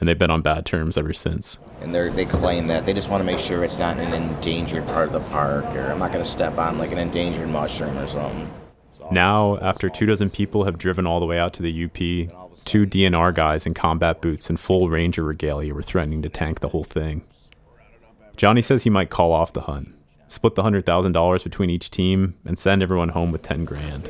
[0.01, 1.59] And they've been on bad terms ever since.
[1.79, 5.07] And they claim that they just want to make sure it's not an endangered part
[5.07, 8.07] of the park, or I'm not going to step on like an endangered mushroom or
[8.07, 8.51] something.
[9.11, 11.97] Now, after two dozen people have driven all the way out to the UP,
[12.65, 16.69] two DNR guys in combat boots and full ranger regalia were threatening to tank the
[16.69, 17.23] whole thing.
[18.35, 19.95] Johnny says he might call off the hunt,
[20.29, 24.09] split the $100,000 between each team, and send everyone home with 10 grand.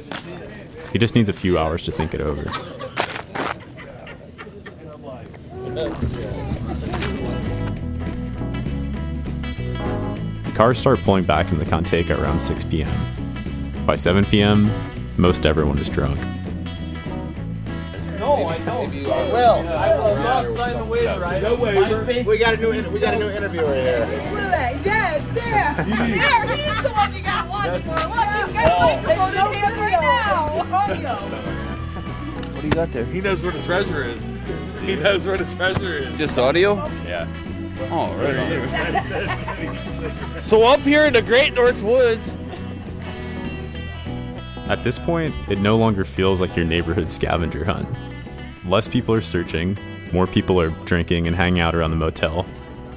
[0.93, 2.43] He just needs a few hours to think it over.
[10.53, 13.85] Cars start pulling back into the Konteka around 6 p.m.
[13.85, 14.69] By 7 p.m.,
[15.17, 16.19] most everyone is drunk.
[18.19, 18.83] No, I know.
[18.83, 19.69] Uh, I will.
[19.69, 22.23] I will No waiver.
[22.23, 24.07] We got a new we got a new interviewer here.
[24.83, 25.85] Yes, there.
[25.85, 27.91] There, he's the one you gotta watch for.
[27.91, 30.67] Look, he's got a microphone in his hand right oh.
[30.69, 30.77] now.
[30.77, 31.50] Audio.
[32.61, 33.05] What do you got there?
[33.05, 34.31] He knows where the treasure is.
[34.81, 36.15] He knows where the treasure is.
[36.15, 36.75] Just audio?
[37.05, 37.27] Yeah.
[37.89, 38.61] Oh, right.
[40.39, 42.37] so up here in the Great North Woods.
[44.69, 47.89] At this point, it no longer feels like your neighborhood scavenger hunt.
[48.63, 49.75] Less people are searching,
[50.13, 52.45] more people are drinking and hanging out around the motel.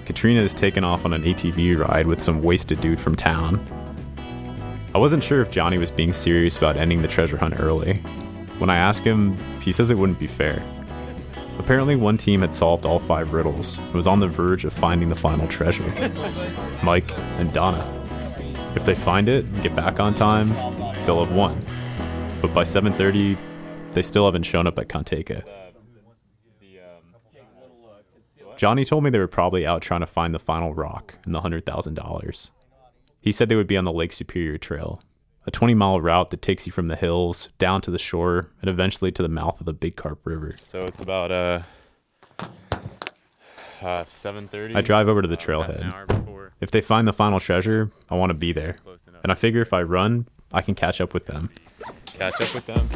[0.04, 3.66] Katrina is taken off on an ATV ride with some wasted dude from town.
[4.94, 8.02] I wasn't sure if Johnny was being serious about ending the treasure hunt early.
[8.58, 10.62] When I ask him, he says it wouldn't be fair.
[11.58, 15.08] Apparently, one team had solved all five riddles and was on the verge of finding
[15.08, 15.84] the final treasure
[16.82, 17.90] Mike and Donna.
[18.74, 20.48] If they find it and get back on time,
[21.06, 21.64] they'll have won.
[22.40, 23.38] But by 7:30,
[23.92, 25.44] they still haven't shown up at Konteka.
[28.56, 31.40] Johnny told me they were probably out trying to find the final rock and the
[31.40, 32.50] $100,000.
[33.20, 35.02] He said they would be on the Lake Superior Trail,
[35.46, 38.70] a 20 mile route that takes you from the hills down to the shore and
[38.70, 40.56] eventually to the mouth of the Big Carp River.
[40.62, 41.62] So it's about uh,
[43.82, 44.76] uh 7:30.
[44.76, 45.92] I drive over to the trailhead.
[46.60, 48.76] If they find the final treasure, I want to be there.
[49.22, 51.50] And I figure if I run, I can catch up with them.
[52.06, 52.88] Catch up with them.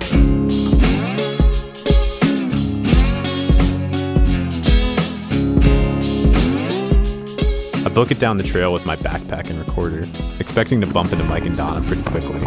[7.89, 10.07] I book it down the trail with my backpack and recorder,
[10.41, 12.39] expecting to bump into Mike and Donna pretty quickly.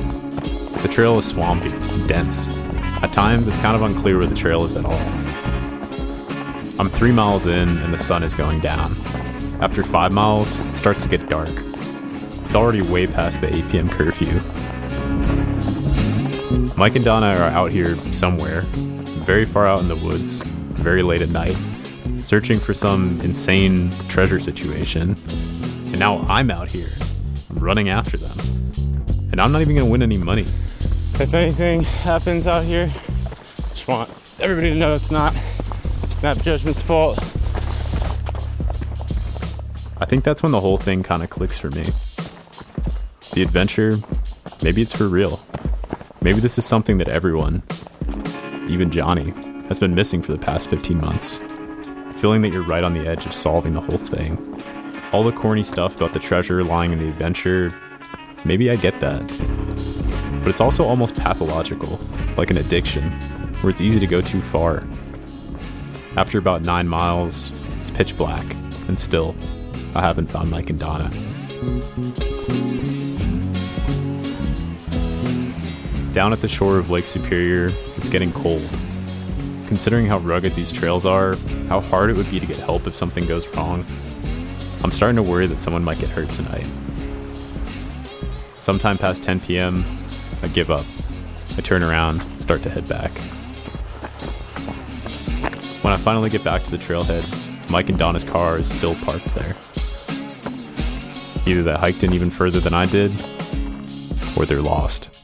[0.83, 1.71] The trail is swampy,
[2.05, 2.47] dense.
[3.01, 5.01] At times, it's kind of unclear where the trail is at all.
[6.79, 8.95] I'm three miles in, and the sun is going down.
[9.61, 11.49] After five miles, it starts to get dark.
[12.45, 13.89] It's already way past the 8 p.m.
[13.89, 14.41] curfew.
[16.77, 21.23] Mike and Donna are out here somewhere, very far out in the woods, very late
[21.23, 21.57] at night,
[22.23, 25.15] searching for some insane treasure situation.
[25.61, 26.89] And now I'm out here,
[27.49, 28.37] I'm running after them.
[29.31, 30.45] And I'm not even gonna win any money.
[31.19, 32.91] If anything happens out here,
[33.69, 35.33] just want everybody to know it's not
[36.09, 37.19] Snap Judgment's fault.
[39.97, 41.85] I think that's when the whole thing kind of clicks for me.
[43.33, 43.97] The adventure,
[44.63, 45.39] maybe it's for real.
[46.21, 47.63] Maybe this is something that everyone,
[48.67, 49.33] even Johnny,
[49.67, 51.39] has been missing for the past 15 months.
[52.21, 54.37] Feeling that you're right on the edge of solving the whole thing.
[55.11, 57.73] All the corny stuff about the treasure lying in the adventure,
[58.45, 59.27] maybe I get that.
[60.41, 61.99] But it's also almost pathological,
[62.37, 63.09] like an addiction,
[63.61, 64.83] where it's easy to go too far.
[66.15, 68.45] After about nine miles, it's pitch black,
[68.87, 69.35] and still,
[69.95, 71.09] I haven't found Mike and Donna.
[76.13, 78.69] Down at the shore of Lake Superior, it's getting cold.
[79.71, 81.37] Considering how rugged these trails are,
[81.69, 83.85] how hard it would be to get help if something goes wrong,
[84.83, 86.65] I'm starting to worry that someone might get hurt tonight.
[88.57, 89.85] Sometime past 10 p.m.,
[90.43, 90.85] I give up.
[91.57, 93.11] I turn around, start to head back.
[95.85, 97.25] When I finally get back to the trailhead,
[97.71, 99.55] Mike and Donna's car is still parked there.
[101.45, 103.11] Either they hiked in even further than I did,
[104.35, 105.20] or they're lost.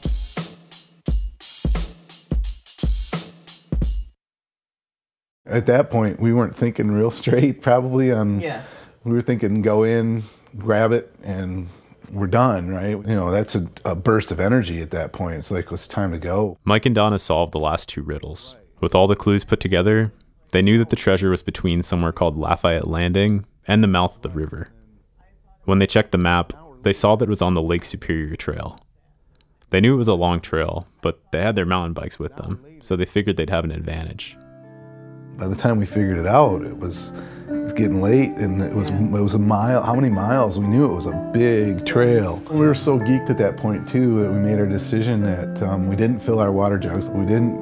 [5.48, 8.12] At that point, we weren't thinking real straight, probably.
[8.12, 8.88] On Yes.
[9.04, 10.22] we were thinking go in,
[10.56, 11.68] grab it, and
[12.12, 12.90] we're done, right?
[12.90, 15.38] You know, that's a, a burst of energy at that point.
[15.38, 16.58] It's like it's time to go.
[16.64, 18.56] Mike and Donna solved the last two riddles.
[18.80, 20.12] With all the clues put together,
[20.52, 24.22] they knew that the treasure was between somewhere called Lafayette Landing and the mouth of
[24.22, 24.68] the river.
[25.64, 28.78] When they checked the map, they saw that it was on the Lake Superior Trail.
[29.70, 32.64] They knew it was a long trail, but they had their mountain bikes with them,
[32.80, 34.36] so they figured they'd have an advantage.
[35.38, 37.12] By the time we figured it out, it was
[37.48, 39.84] it was getting late, and it was it was a mile.
[39.84, 40.58] How many miles?
[40.58, 42.42] We knew it was a big trail.
[42.50, 45.88] We were so geeked at that point too that we made our decision that um,
[45.88, 47.08] we didn't fill our water jugs.
[47.08, 47.56] We didn't.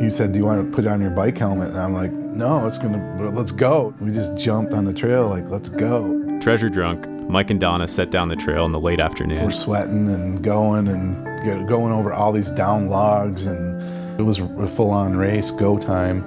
[0.00, 2.66] You said, "Do you want to put on your bike helmet?" And I'm like, "No,
[2.66, 3.30] it's gonna.
[3.30, 7.60] Let's go." We just jumped on the trail like, "Let's go." Treasure drunk, Mike and
[7.60, 9.44] Donna set down the trail in the late afternoon.
[9.44, 14.66] We're sweating and going and going over all these down logs, and it was a
[14.66, 16.24] full-on race, go time.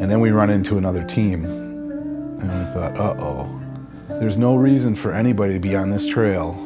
[0.00, 3.46] And then we run into another team, and we thought, "Uh-oh,
[4.18, 6.56] there's no reason for anybody to be on this trail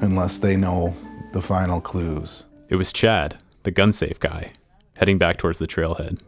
[0.00, 0.92] unless they know
[1.32, 4.50] the final clues." It was Chad, the gun safe guy,
[4.96, 6.18] heading back towards the trailhead.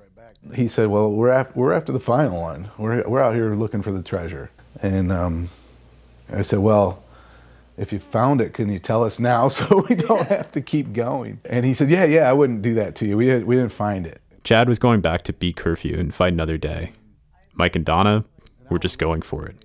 [0.55, 2.69] He said, "Well, we're af- we're after the final one.
[2.79, 5.49] We're we're out here looking for the treasure." And um,
[6.33, 7.03] I said, "Well."
[7.79, 10.95] If you found it, can you tell us now so we don't have to keep
[10.95, 11.41] going?
[11.45, 13.19] And he said, "Yeah, yeah, I wouldn't do that to you.
[13.19, 16.33] We, had, we didn't find it." Chad was going back to beat curfew and fight
[16.33, 16.93] another day.
[17.55, 18.25] Mike and Donna
[18.71, 19.57] were just going for it.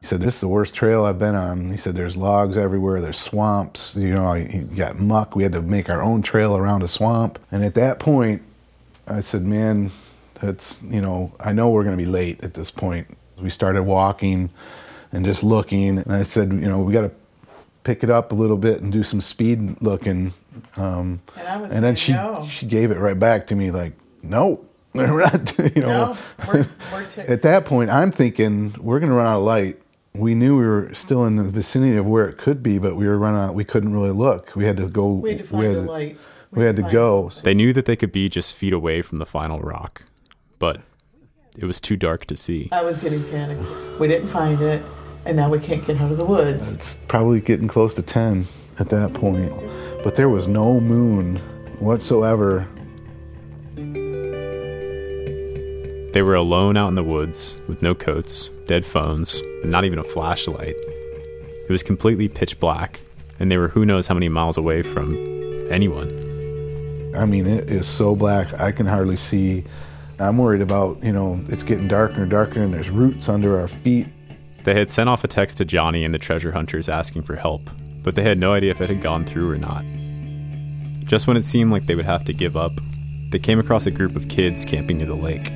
[0.00, 1.70] He said, This is the worst trail I've been on.
[1.70, 5.36] He said, There's logs everywhere, there's swamps, you know, you got muck.
[5.36, 7.38] We had to make our own trail around a swamp.
[7.52, 8.40] And at that point,
[9.06, 9.90] I said, Man,
[10.40, 13.14] that's, you know, I know we're going to be late at this point.
[13.38, 14.48] We started walking
[15.12, 15.98] and just looking.
[15.98, 17.10] And I said, You know, we got to
[17.84, 20.32] pick it up a little bit and do some speed looking.
[20.76, 22.46] Um, And I was and then she, no.
[22.48, 23.92] she gave it right back to me like,
[24.22, 24.64] No.
[24.94, 25.88] We're not, you know.
[25.88, 29.44] No, we're, we're t- At that point, I'm thinking we're going to run out of
[29.44, 29.80] light.
[30.14, 33.06] We knew we were still in the vicinity of where it could be, but we
[33.06, 33.54] were running out.
[33.54, 34.56] We couldn't really look.
[34.56, 35.12] We had to go.
[35.12, 36.18] We had to find a light.
[36.50, 37.30] We, had to go.
[37.42, 40.04] They knew that they could be just feet away from the final rock,
[40.58, 40.80] but
[41.58, 42.70] it was too dark to see.
[42.72, 43.62] I was getting panicked.
[44.00, 44.82] We didn't find it,
[45.26, 46.74] and now we can't get out of the woods.
[46.74, 48.46] It's probably getting close to 10
[48.78, 49.52] at that point.
[50.02, 51.36] But there was no moon
[51.80, 52.66] whatsoever.
[56.12, 59.98] They were alone out in the woods with no coats, dead phones, and not even
[59.98, 60.74] a flashlight.
[60.74, 63.00] It was completely pitch black,
[63.38, 65.14] and they were who knows how many miles away from
[65.70, 66.08] anyone.
[67.14, 69.64] I mean, it is so black, I can hardly see.
[70.18, 73.68] I'm worried about, you know, it's getting darker and darker, and there's roots under our
[73.68, 74.06] feet.
[74.64, 77.68] They had sent off a text to Johnny and the treasure hunters asking for help,
[78.02, 79.84] but they had no idea if it had gone through or not.
[81.04, 82.72] Just when it seemed like they would have to give up,
[83.30, 85.52] they came across a group of kids camping near the lake.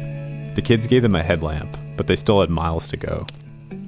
[0.54, 3.26] The kids gave them a headlamp, but they still had miles to go.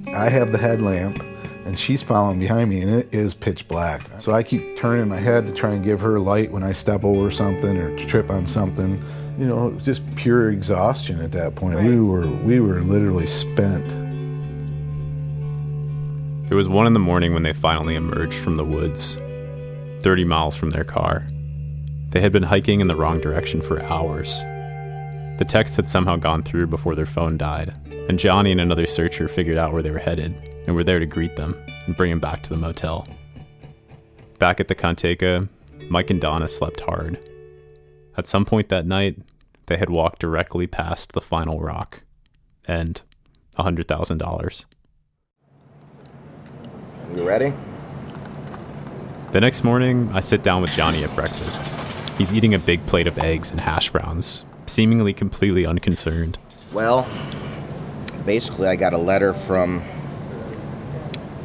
[0.07, 1.23] I have the headlamp,
[1.65, 4.01] and she's following behind me, and it is pitch black.
[4.19, 7.03] So I keep turning my head to try and give her light when I step
[7.03, 8.99] over something or trip on something.
[9.37, 11.83] You know, just pure exhaustion at that point.
[11.83, 13.85] We were we were literally spent.
[16.49, 19.15] It was one in the morning when they finally emerged from the woods,
[20.01, 21.27] 30 miles from their car.
[22.11, 24.41] They had been hiking in the wrong direction for hours.
[25.37, 27.73] The text had somehow gone through before their phone died,
[28.07, 30.33] and Johnny and another searcher figured out where they were headed
[30.65, 31.55] and were there to greet them
[31.85, 33.05] and bring them back to the motel.
[34.39, 35.49] Back at the Conteca,
[35.89, 37.19] Mike and Donna slept hard.
[38.17, 39.17] At some point that night,
[39.65, 42.03] they had walked directly past the final rock
[42.65, 43.01] and
[43.57, 44.65] $100,000.
[47.13, 47.53] You ready?
[49.31, 51.67] The next morning, I sit down with Johnny at breakfast.
[52.17, 56.37] He's eating a big plate of eggs and hash browns, seemingly completely unconcerned.
[56.73, 57.07] Well,
[58.25, 59.83] basically, I got a letter from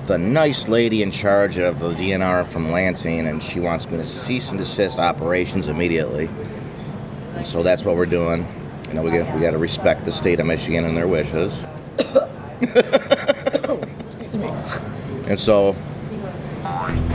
[0.07, 4.07] the nice lady in charge of the DNR from Lansing, and she wants me to
[4.07, 6.29] cease and desist operations immediately.
[7.37, 8.47] And so that's what we're doing.
[8.89, 11.61] You know, we got, we got to respect the state of Michigan and their wishes.
[15.29, 15.77] and so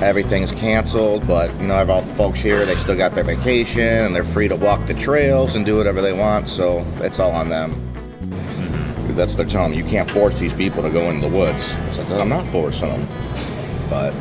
[0.02, 3.24] everything's canceled, but you know, I have all the folks here, they still got their
[3.24, 7.20] vacation and they're free to walk the trails and do whatever they want, so it's
[7.20, 7.72] all on them.
[7.72, 9.16] Mm-hmm.
[9.16, 9.78] That's what they're telling me.
[9.78, 11.64] You can't force these people to go into the woods.
[11.96, 13.08] So I said, I'm not forcing them.
[13.90, 14.14] But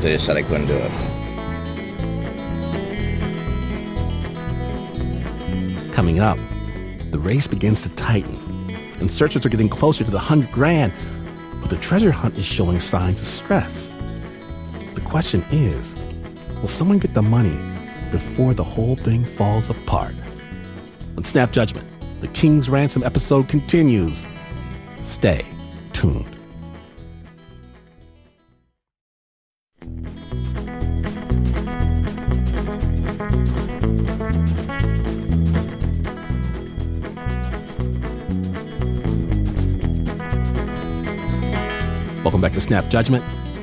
[0.00, 0.92] they just said I couldn't do it.
[5.92, 6.38] Coming up,
[7.10, 8.38] the race begins to tighten,
[8.98, 10.92] and searchers are getting closer to the 100 grand,
[11.60, 13.91] but the treasure hunt is showing signs of stress.
[15.12, 15.94] Question is
[16.62, 17.58] will someone get the money
[18.10, 20.14] before the whole thing falls apart?
[21.18, 21.86] On Snap Judgment,
[22.22, 24.26] the King's Ransom episode continues.
[25.02, 25.44] Stay
[25.92, 26.24] tuned.
[42.24, 43.22] Welcome back to Snap Judgment,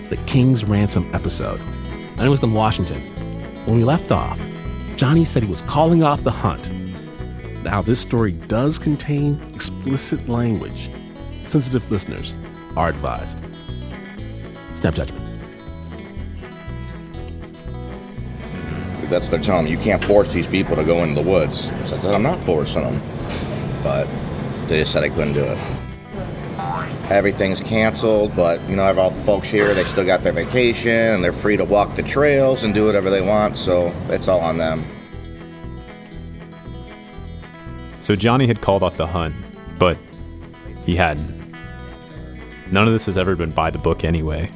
[0.10, 1.62] the King's Ransom episode.
[2.18, 3.02] Name is Glynn Washington.
[3.66, 4.40] When we left off,
[4.96, 6.72] Johnny said he was calling off the hunt.
[7.64, 10.90] Now, this story does contain explicit language.
[11.42, 12.36] Sensitive listeners
[12.76, 13.40] are advised.
[14.74, 15.26] Snap Judgment.
[19.10, 19.72] That's what they're telling me.
[19.72, 21.66] You can't force these people to go into the woods.
[21.86, 23.02] So I said, I'm not forcing them.
[23.84, 24.08] But
[24.68, 25.60] they just said I couldn't do it.
[27.10, 31.24] Everything's canceled, but you know, I the folks here, they still got their vacation and
[31.24, 34.58] they're free to walk the trails and do whatever they want, so it's all on
[34.58, 34.84] them.
[38.00, 39.36] So Johnny had called off the hunt,
[39.78, 40.00] but
[40.84, 41.30] he hadn't.
[42.72, 44.52] None of this has ever been by the book anyway.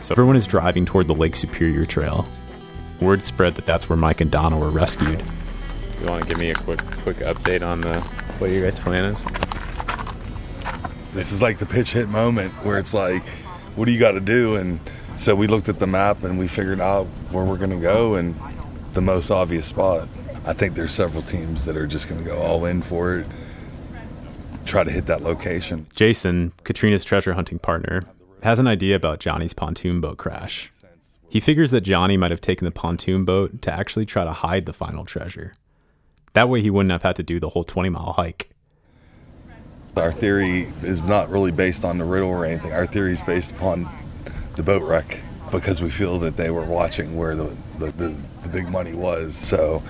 [0.00, 2.28] So everyone is driving toward the Lake Superior Trail.
[3.00, 5.22] Word spread that that's where Mike and Donna were rescued.
[6.00, 8.00] You want to give me a quick quick update on the
[8.40, 9.24] what your guys' plan is?
[11.12, 13.22] This is like the pitch hit moment where it's like,
[13.76, 14.56] what do you got to do?
[14.56, 14.80] And
[15.16, 18.14] so we looked at the map and we figured out where we're going to go
[18.14, 18.34] and
[18.94, 20.08] the most obvious spot.
[20.44, 23.26] I think there's several teams that are just going to go all in for it.
[24.64, 25.86] try to hit that location.
[25.94, 28.02] Jason, Katrina's treasure hunting partner,
[28.42, 30.70] has an idea about Johnny's pontoon boat crash.
[31.28, 34.66] He figures that Johnny might have taken the pontoon boat to actually try to hide
[34.66, 35.52] the final treasure.
[36.32, 38.50] That way, he wouldn't have had to do the whole 20 mile hike.
[39.96, 42.72] Our theory is not really based on the riddle or anything.
[42.72, 43.88] Our theory is based upon
[44.54, 45.20] the boat wreck
[45.50, 49.34] because we feel that they were watching where the, the, the, the big money was.
[49.34, 49.82] So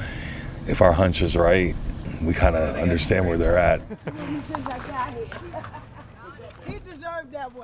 [0.66, 1.74] if our hunch is right,
[2.22, 3.80] we kind of understand where they're at.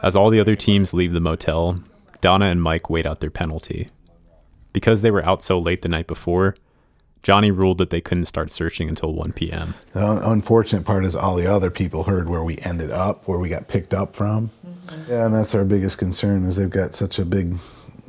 [0.02, 1.78] As all the other teams leave the motel,
[2.20, 3.88] Donna and Mike wait out their penalty.
[4.72, 6.56] Because they were out so late the night before,
[7.22, 9.74] Johnny ruled that they couldn't start searching until 1 p.m.
[9.92, 13.48] The unfortunate part is all the other people heard where we ended up, where we
[13.48, 14.50] got picked up from.
[14.66, 15.10] Mm-hmm.
[15.10, 17.56] Yeah, and that's our biggest concern is they've got such a big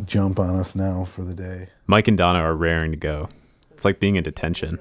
[0.05, 1.67] jump on us now for the day.
[1.85, 3.29] Mike and Donna are raring to go.
[3.71, 4.79] It's like being in detention.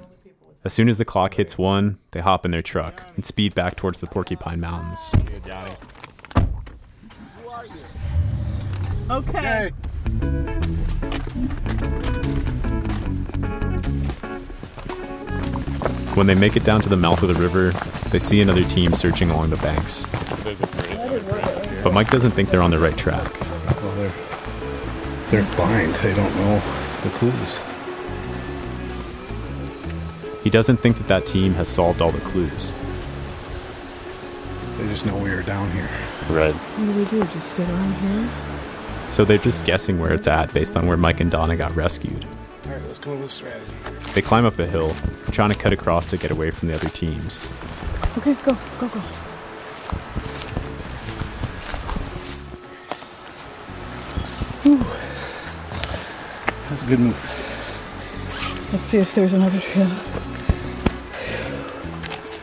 [0.64, 3.76] As soon as the clock hits one, they hop in their truck and speed back
[3.76, 5.12] towards the Porcupine Mountains.
[9.10, 9.72] Okay.
[16.14, 17.70] When they make it down to the mouth of the river,
[18.10, 20.04] they see another team searching along the banks.
[21.82, 23.32] But Mike doesn't think they're on the right track.
[23.80, 24.12] Well, they're,
[25.30, 25.94] they're blind.
[25.96, 26.62] They don't know
[27.02, 27.58] the clues.
[30.44, 32.74] He doesn't think that that team has solved all the clues.
[34.76, 35.88] They just know we are down here.
[36.28, 36.54] Right.
[36.54, 37.24] What do we do?
[37.32, 38.28] Just sit around here?
[39.10, 42.26] So they're just guessing where it's at based on where Mike and Donna got rescued.
[42.66, 43.72] All right, let's come up with a strategy.
[44.14, 44.94] They climb up a hill,
[45.30, 47.48] trying to cut across to get away from the other teams.
[48.18, 49.00] Okay, go, go, go.
[54.62, 54.78] Whew.
[56.68, 57.16] That's a good move.
[58.72, 59.90] Let's see if there's another trail.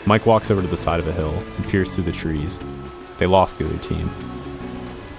[0.07, 2.57] Mike walks over to the side of the hill and peers through the trees.
[3.19, 4.09] They lost the other team.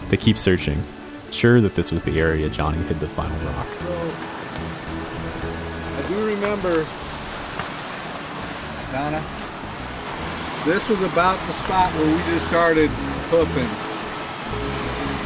[0.09, 0.83] They keep searching,
[1.31, 3.69] sure that this was the area Johnny hid the final rock.
[6.41, 6.87] I remember,
[8.93, 9.23] Donna,
[10.65, 12.89] this was about the spot where we just started
[13.29, 13.69] hoofing.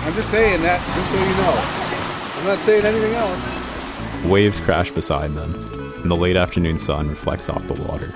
[0.04, 2.40] I'm just saying that, just so you know.
[2.40, 4.24] I'm not saying anything else.
[4.24, 5.54] Waves crash beside them,
[6.02, 8.12] and the late afternoon sun reflects off the water.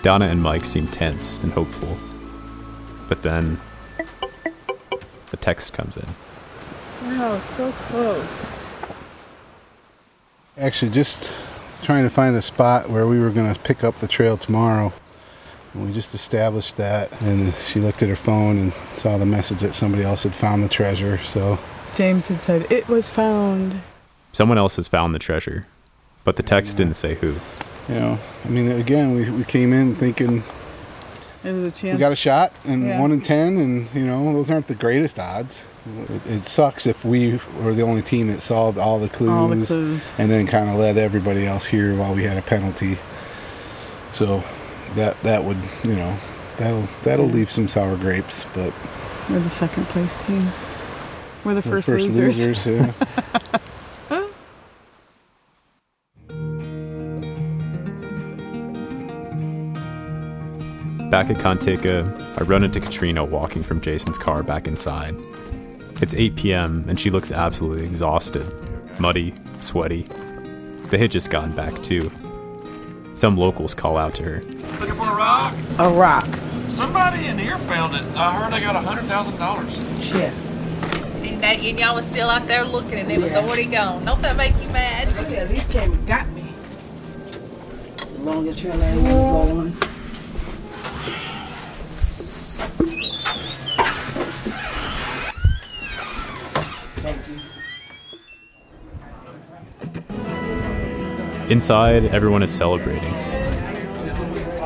[0.00, 1.98] Donna and Mike seem tense and hopeful.
[3.08, 3.60] But then,
[5.34, 6.06] a text comes in.
[7.02, 8.70] Wow, so close.
[10.56, 11.34] Actually, just
[11.82, 14.92] trying to find a spot where we were going to pick up the trail tomorrow.
[15.72, 19.60] And we just established that, and she looked at her phone and saw the message
[19.60, 21.18] that somebody else had found the treasure.
[21.18, 21.58] So
[21.94, 23.80] James had said it was found.
[24.32, 25.66] Someone else has found the treasure,
[26.24, 27.36] but the text didn't say who.
[27.88, 30.42] You know, I mean, again, we, we came in thinking
[31.42, 31.94] It was a chance.
[31.94, 33.00] we got a shot and Yeah.
[33.00, 35.66] one in ten, and you know, those aren't the greatest odds.
[36.08, 39.48] It, it sucks if we were the only team that solved all the clues, All
[39.48, 40.02] the clues.
[40.18, 42.98] and then kind of let everybody else hear while we had a penalty.
[44.12, 44.42] So
[44.96, 46.16] that that would you know
[46.58, 48.72] that'll that'll leave some sour grapes, but
[49.30, 50.50] We're the second place team.
[51.44, 52.66] We're the we're first, losers.
[52.66, 52.92] yeah.
[61.10, 65.16] Back at Konteka, I run into Katrina walking from Jason's car back inside.
[66.00, 68.46] It's 8 p.m., and she looks absolutely exhausted,
[69.00, 70.06] muddy, sweaty.
[70.88, 72.12] They had just gotten back, too.
[73.14, 74.42] Some locals call out to her.
[74.78, 75.52] Looking for a rock?
[75.80, 76.28] A rock.
[76.68, 78.02] Somebody in here found it.
[78.16, 79.74] I heard they got a hundred thousand dollars.
[80.00, 80.32] Shit.
[80.32, 84.04] And, that, and y'all was still out there looking, and it was already gone.
[84.04, 85.08] Don't that make you mad?
[85.08, 86.54] They at least came and got me.
[87.96, 89.90] The longest trail I ever
[101.50, 103.12] Inside, everyone is celebrating.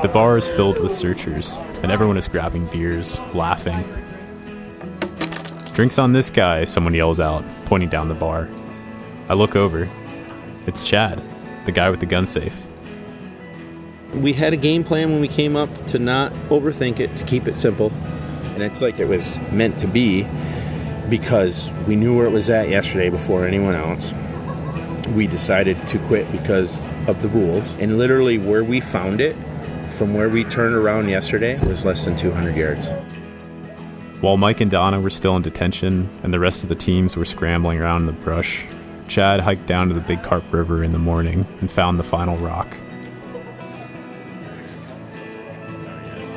[0.03, 3.82] The bar is filled with searchers, and everyone is grabbing beers, laughing.
[5.72, 8.51] Drinks on this guy, someone yells out, pointing down the bar.
[9.30, 9.89] I look over.
[10.66, 11.26] It's Chad,
[11.64, 12.66] the guy with the gun safe.
[14.16, 17.49] We had a game plan when we came up to not overthink it, to keep
[17.49, 17.91] it simple.
[18.53, 20.26] And it's like it was meant to be
[21.09, 24.12] because we knew where it was at yesterday before anyone else.
[25.09, 27.77] We decided to quit because of the rules.
[27.77, 29.37] And literally, where we found it
[29.91, 32.89] from where we turned around yesterday was less than 200 yards.
[34.21, 37.25] While Mike and Donna were still in detention and the rest of the teams were
[37.25, 38.67] scrambling around in the brush,
[39.07, 42.39] Chad hiked down to the Big Carp River in the morning and found the final
[42.39, 42.75] rock.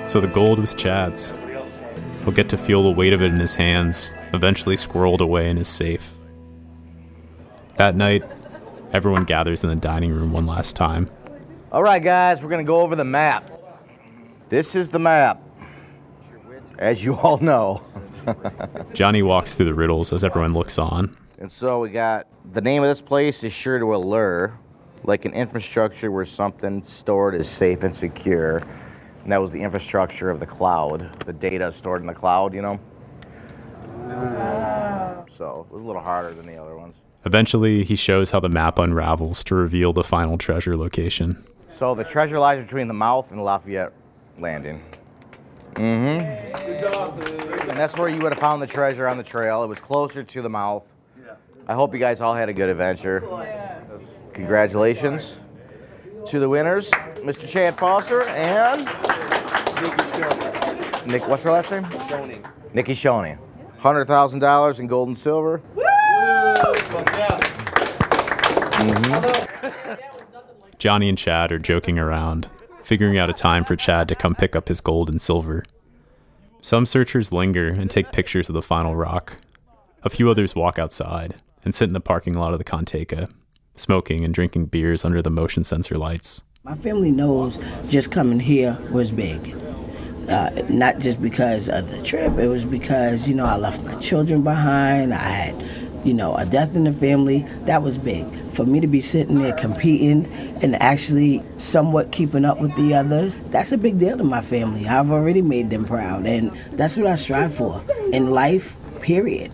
[0.07, 1.34] So the gold was Chad's.
[2.24, 5.57] He'll get to feel the weight of it in his hands, eventually squirreled away in
[5.57, 6.13] his safe.
[7.78, 8.24] That night,
[8.93, 11.09] everyone gathers in the dining room one last time.
[11.71, 13.51] All right, guys, we're going to go over the map.
[14.49, 15.41] This is the map,
[16.79, 17.83] as you all know.
[18.93, 21.15] Johnny walks through the riddles as everyone looks on.
[21.38, 24.57] And so we got the name of this place is sure to allure,
[25.03, 28.63] like an infrastructure where something stored is safe and secure.
[29.23, 32.61] And that was the infrastructure of the cloud, the data stored in the cloud, you
[32.61, 32.79] know?
[35.29, 36.95] So it was a little harder than the other ones.
[37.28, 41.43] Eventually, he shows how the map unravels to reveal the final treasure location.
[41.75, 43.91] So the treasure lies between the mouth and Lafayette
[44.39, 44.82] Landing.
[45.73, 46.65] Mm-hmm.
[46.65, 47.41] Good job, dude.
[47.41, 49.61] And that's where you would have found the treasure on the trail.
[49.61, 50.88] It was closer to the mouth.
[51.67, 53.21] I hope you guys all had a good adventure.
[54.32, 55.36] Congratulations
[56.28, 56.89] to the winners,
[57.25, 57.45] Mr.
[57.45, 58.86] Chad Foster and
[61.05, 61.28] Nick.
[61.28, 61.84] What's her last name?
[61.84, 62.73] Shoney.
[62.73, 63.38] Nikki Shoney.
[63.80, 65.61] Hundred thousand dollars in gold and silver.
[68.77, 69.97] Mhm.
[70.79, 72.49] Johnny and Chad are joking around,
[72.83, 75.63] figuring out a time for Chad to come pick up his gold and silver.
[76.61, 79.37] Some searchers linger and take pictures of the final rock.
[80.03, 83.29] A few others walk outside and sit in the parking lot of the Conteca,
[83.75, 86.43] smoking and drinking beers under the motion sensor lights.
[86.63, 87.57] My family knows
[87.89, 89.55] just coming here was big.
[90.29, 93.93] Uh, not just because of the trip, it was because, you know, I left my
[93.95, 95.13] children behind.
[95.13, 95.55] I had,
[96.03, 97.45] you know, a death in the family.
[97.65, 98.25] That was big.
[98.51, 100.25] For me to be sitting there competing
[100.61, 104.87] and actually somewhat keeping up with the others, that's a big deal to my family.
[104.87, 106.25] I've already made them proud.
[106.25, 107.81] And that's what I strive for
[108.11, 109.53] in life, period.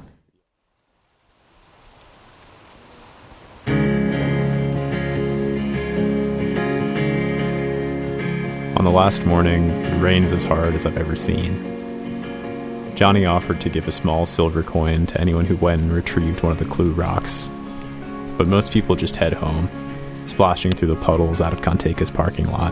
[8.75, 11.82] On the last morning, it rains as hard as I've ever seen.
[12.95, 16.51] Johnny offered to give a small silver coin to anyone who went and retrieved one
[16.51, 17.49] of the clue rocks.
[18.37, 19.67] But most people just head home,
[20.27, 22.71] splashing through the puddles out of Conteca's parking lot.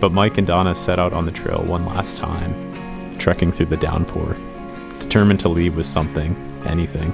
[0.00, 3.76] But Mike and Donna set out on the trail one last time, trekking through the
[3.78, 4.36] downpour,
[4.98, 7.10] determined to leave with something, anything,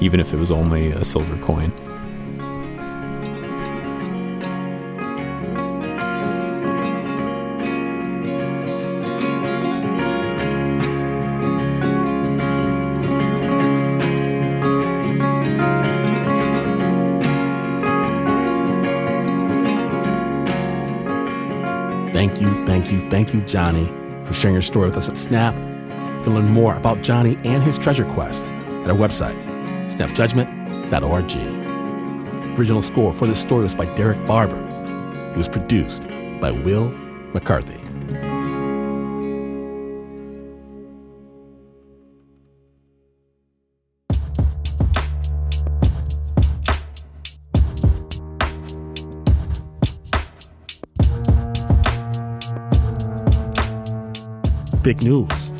[0.00, 1.72] even if it was only a silver coin.
[22.24, 23.84] Thank you, thank you, thank you, Johnny,
[24.24, 25.54] for sharing your story with us at Snap.
[25.54, 29.38] You can learn more about Johnny and his treasure quest at our website,
[29.90, 32.58] snapjudgment.org.
[32.58, 34.56] Original score for this story was by Derek Barber.
[35.32, 36.08] It was produced
[36.40, 36.88] by Will
[37.34, 37.83] McCarthy.
[54.94, 55.50] Big news.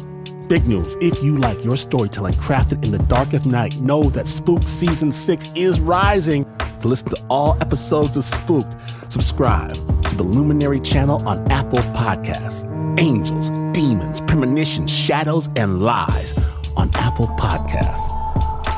[0.49, 0.97] Big news.
[1.01, 5.11] If you like your storytelling crafted in the dark of night, know that Spook Season
[5.11, 6.45] 6 is rising.
[6.81, 8.73] To listen to all episodes of Spooked,
[9.13, 12.63] subscribe to the Luminary channel on Apple Podcasts.
[13.01, 16.33] Angels, demons, premonitions, shadows, and lies
[16.77, 18.13] on Apple Podcasts.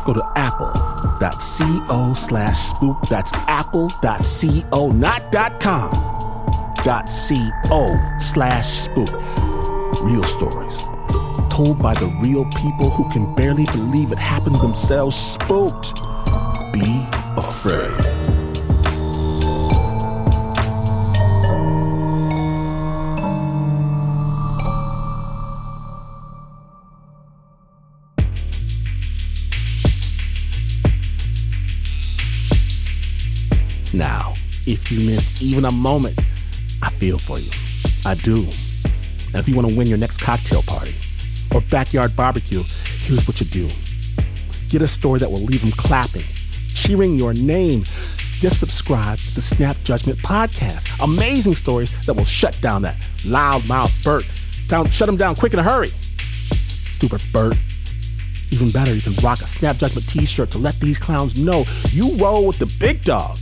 [0.07, 2.96] Go to apple.co slash spook.
[3.11, 5.92] That's apple.co, not dot com.
[6.82, 7.11] Dot
[7.68, 9.45] co slash spook.
[10.03, 10.84] Real stories
[11.51, 15.16] told by the real people who can barely believe it happened themselves.
[15.16, 15.94] Spooked.
[16.72, 17.90] Be afraid.
[33.94, 34.34] Now,
[34.66, 36.20] if you missed even a moment,
[36.82, 37.51] I feel for you.
[38.05, 38.47] I do.
[39.27, 40.95] And if you want to win your next cocktail party
[41.55, 42.62] or backyard barbecue,
[43.01, 43.70] here's what you do
[44.68, 46.24] get a story that will leave them clapping,
[46.74, 47.85] cheering your name.
[48.41, 50.89] Just subscribe to the Snap Judgment Podcast.
[51.01, 54.24] Amazing stories that will shut down that loudmouth Bert.
[54.68, 55.95] Down, shut him down quick in a hurry.
[56.93, 57.57] Stupid Bert.
[58.51, 61.64] Even better, you can rock a Snap Judgment t shirt to let these clowns know
[61.91, 63.39] you roll with the big dog.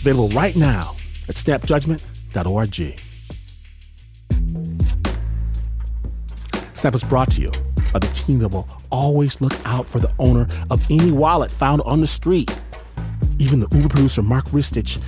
[0.00, 0.96] Available right now
[1.28, 3.07] at snapjudgment.org.
[6.78, 7.50] Snap is brought to you
[7.92, 11.82] by the team that will always look out for the owner of any wallet found
[11.82, 12.56] on the street.
[13.40, 15.02] Even the Uber producer Mark Ristich,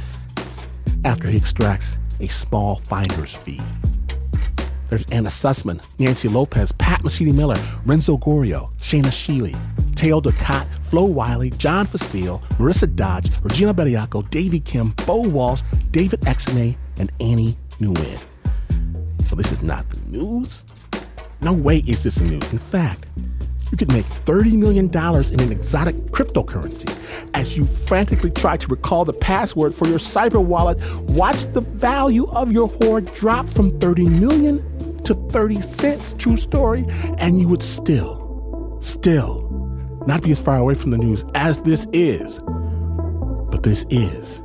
[1.04, 3.60] after he extracts a small finder's fee.
[4.88, 9.56] There's Anna Sussman, Nancy Lopez, Pat Mesiti-Miller, Renzo Gorrio, Shaina Shealy,
[9.94, 15.62] Teo Ducot, Flo Wiley, John Facile, Marissa Dodge, Regina Bediako, Davy Kim, Bo Walsh,
[15.92, 18.20] David Exene, and Annie Nguyen.
[19.28, 20.64] So this is not the news.
[21.42, 22.52] No way is this a news.
[22.52, 23.06] In fact,
[23.70, 26.92] you could make $30 million in an exotic cryptocurrency.
[27.34, 30.78] As you frantically try to recall the password for your cyber wallet,
[31.10, 36.84] watch the value of your hoard drop from 30 million to 30 cents, true story,
[37.18, 39.46] and you would still, still
[40.06, 42.40] not be as far away from the news as this is.
[43.50, 44.40] But this is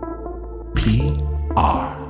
[0.75, 2.04] PR.